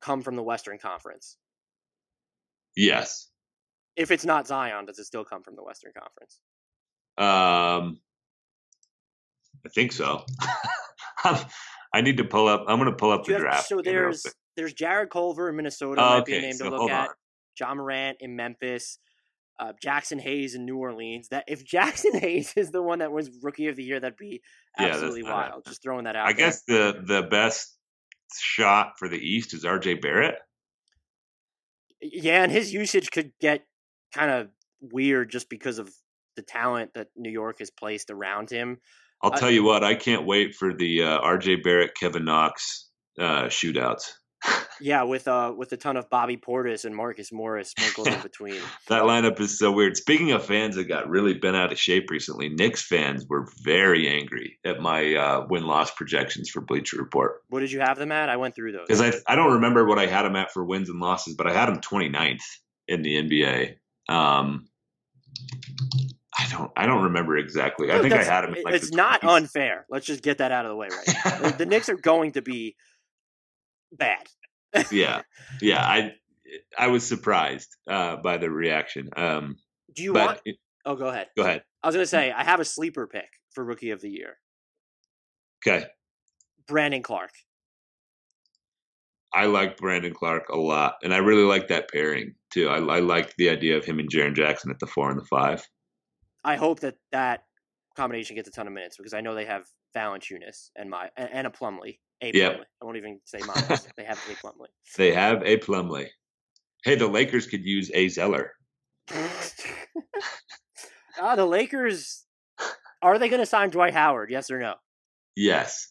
[0.00, 1.36] come from the Western Conference?
[2.76, 3.28] Yes.
[3.96, 6.38] If it's not Zion, does it still come from the Western Conference?
[7.18, 7.98] Um,
[9.64, 10.24] I think so.
[11.24, 12.64] I need to pull up.
[12.68, 13.68] I'm going to pull up the have- draft.
[13.68, 14.24] so there's
[14.56, 16.90] there's Jarrett Culver in Minnesota, Oh, might be a okay, name so to look hold
[16.90, 17.08] at.
[17.08, 17.14] on.
[17.58, 18.98] Ja Morant in Memphis,
[19.58, 21.28] uh, Jaxson Hayes in New Orleans.
[21.28, 24.42] That if Jaxson Hayes is the one that was Rookie of the Year, that'd be
[24.78, 25.44] absolutely not wild.
[25.44, 25.62] happening.
[25.66, 26.26] Just throwing that out.
[26.26, 26.36] I there.
[26.46, 27.76] guess the the best
[28.38, 29.94] shot for the East is R.J.
[29.94, 30.36] Barrett.
[32.00, 33.64] Yeah, and his usage could get
[34.14, 34.48] kind of
[34.80, 35.90] weird just because of
[36.36, 38.78] the talent that New York has placed around him.
[39.22, 39.82] I'll I- tell you what.
[39.84, 41.56] I can't wait for the uh, R.J.
[41.56, 42.88] Barrett Kevin Knox
[43.18, 44.10] uh, shootouts.
[44.80, 48.60] Yeah, with uh with a ton of Bobby Portis and Marcus Morris sprinkled in between.
[48.86, 49.96] That lineup is so weird.
[49.96, 54.06] Speaking of fans that got really bent out of shape recently, Knicks fans were very
[54.08, 57.40] angry at my uh, win loss projections for Bleacher Report.
[57.48, 58.28] What did you have them at?
[58.28, 58.86] I went through those.
[58.86, 61.48] because I I don't remember what I had them at for wins and losses, but
[61.48, 62.38] I had him 29th
[62.86, 63.74] in the NBA.
[64.08, 64.68] Um,
[66.38, 67.90] I don't I don't remember exactly.
[67.90, 68.54] I think I had him.
[68.64, 69.36] Like it's not 20s.
[69.36, 69.86] unfair.
[69.90, 71.50] Let's just get that out of the way right now.
[71.50, 72.76] the, Knicks are going to be
[73.92, 74.24] bad.
[74.92, 75.22] yeah,
[75.60, 75.82] yeah.
[75.84, 76.12] I
[76.78, 79.08] I was surprised uh, by the reaction.
[79.16, 79.56] Um,
[79.94, 80.40] Do you want?
[80.84, 81.26] Oh, go ahead.
[81.36, 81.64] go ahead.
[81.82, 84.38] I was going to say I have a sleeper pick for Rookie of the Year,
[85.66, 85.86] Okay,
[86.66, 87.34] Brandon Clarke.
[89.32, 92.68] I like Brandon Clarke a lot, and I really like that pairing too.
[92.68, 95.24] I, I liked the idea of him and Jaren Jackson at the four and the
[95.26, 95.66] five.
[96.48, 97.44] I hope that that
[97.94, 101.28] combination gets a ton of minutes because I know they have Valanciunas and my and,
[101.30, 101.98] and a Plumlee.
[102.22, 102.52] A Yep.
[102.52, 102.64] Plumlee.
[102.80, 103.86] I won't even say Miles.
[103.98, 104.68] they have a Plumlee.
[104.96, 106.08] They have a Plumlee.
[106.84, 108.52] Hey, the Lakers could use a Zeller.
[111.20, 112.24] ah, the Lakers.
[113.02, 114.30] Are they going to sign Dwight Howard?
[114.30, 114.76] Yes or no?
[115.36, 115.88] Yes.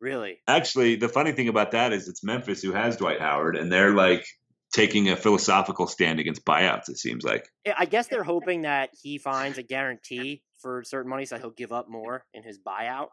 [0.00, 0.38] Really?
[0.46, 3.94] Actually, the funny thing about that is it's Memphis who has Dwight Howard, and they're
[3.94, 4.24] like
[4.72, 6.88] taking a philosophical stand against buyouts.
[6.88, 7.48] It seems like.
[7.66, 11.50] I- I guess they're hoping that he finds a guarantee for certain money, so he'll
[11.50, 13.08] give up more in his buyout.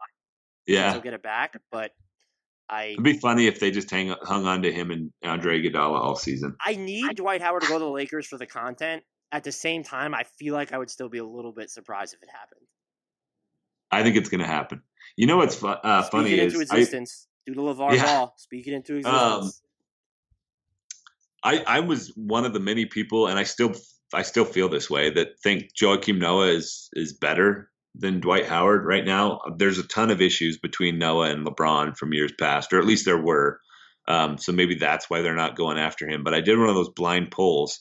[0.66, 1.60] Yeah, he'll get it back.
[1.70, 1.92] But
[2.68, 6.00] I it'd be funny if they just hang hung on to him and Andre Iguodala
[6.00, 6.56] all season.
[6.64, 9.04] I need Dwight Howard to go to the Lakers for the content.
[9.32, 12.14] At the same time, I feel like I would still be a little bit surprised
[12.14, 12.66] if it happened.
[13.90, 14.82] I think it's going to happen.
[15.16, 17.28] You know what's fu- uh, Speak funny it is into I, existence.
[17.46, 18.04] Do the LeVar Yeah.
[18.04, 18.34] Ball.
[18.36, 18.98] Speak it into Um,
[19.44, 19.62] existence.
[21.46, 23.72] I I was one of the many people, and I still
[24.12, 28.84] I still feel this way that think Joakim Noah is is better than Dwight Howard
[28.84, 29.40] right now.
[29.56, 33.04] There's a ton of issues between Noah and LeBron from years past, or at least
[33.04, 33.60] there were.
[34.08, 36.22] Um, so maybe that's why they're not going after him.
[36.22, 37.80] But I did one of those blind polls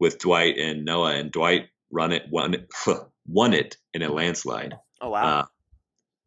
[0.00, 2.68] with Dwight and Noah, and Dwight run it won it,
[3.26, 4.74] won it in a landslide.
[5.00, 5.40] oh wow.
[5.40, 5.44] Uh,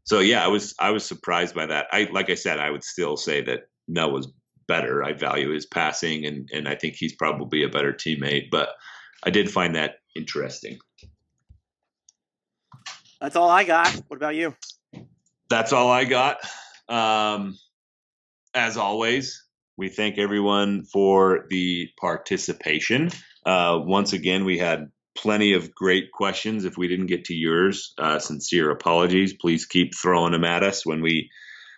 [0.04, 1.88] so yeah, I was I was surprised by that.
[1.94, 4.28] I like I said, I would still say that Noah's
[4.68, 5.04] better.
[5.04, 8.50] I value his passing, and and I think he's probably a better teammate.
[8.52, 8.70] But
[9.24, 10.80] I did find that interesting.
[13.22, 13.88] That's all I got.
[14.08, 14.56] What about you?
[15.50, 16.38] That's all I got.
[16.90, 17.58] Um,
[18.54, 19.46] as always,
[19.78, 23.12] we thank everyone for the participation.
[23.46, 26.66] Uh, once again, we had plenty of great questions.
[26.66, 29.34] If we didn't get to yours, uh, sincere apologies.
[29.34, 31.30] Please keep throwing them at us when we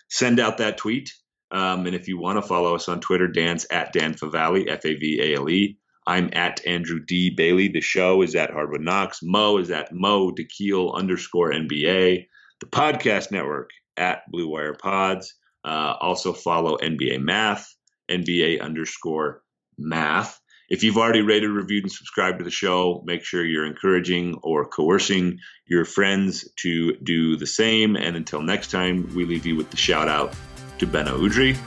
[0.09, 1.13] send out that tweet.
[1.51, 4.85] Um, and if you want to follow us on Twitter, Dan's at Dan Favale, F
[4.85, 5.77] A V A L E.
[6.07, 7.31] I'm at Andrew D.
[7.31, 7.67] Bailey.
[7.67, 9.19] The show is at Hardwood Knocks.
[9.23, 12.27] Mo is at Mo Dakhil underscore NBA.
[12.59, 15.33] The podcast network at Blue Wire Pods.
[15.63, 17.67] Uh, also follow NBA Math,
[18.09, 19.41] NBA underscore
[19.79, 20.39] Math.
[20.69, 24.65] If you've already rated, reviewed, and subscribed to the show, make sure you're encouraging or
[24.65, 27.95] coercing your friends to do the same.
[27.95, 30.35] And until next time, we leave you with the shout out
[30.79, 31.57] to Ben Udrih,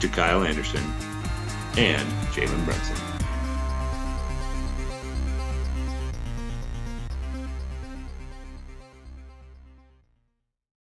[0.00, 0.82] to Kyle Anderson,
[1.76, 3.05] and Jalen Brunson.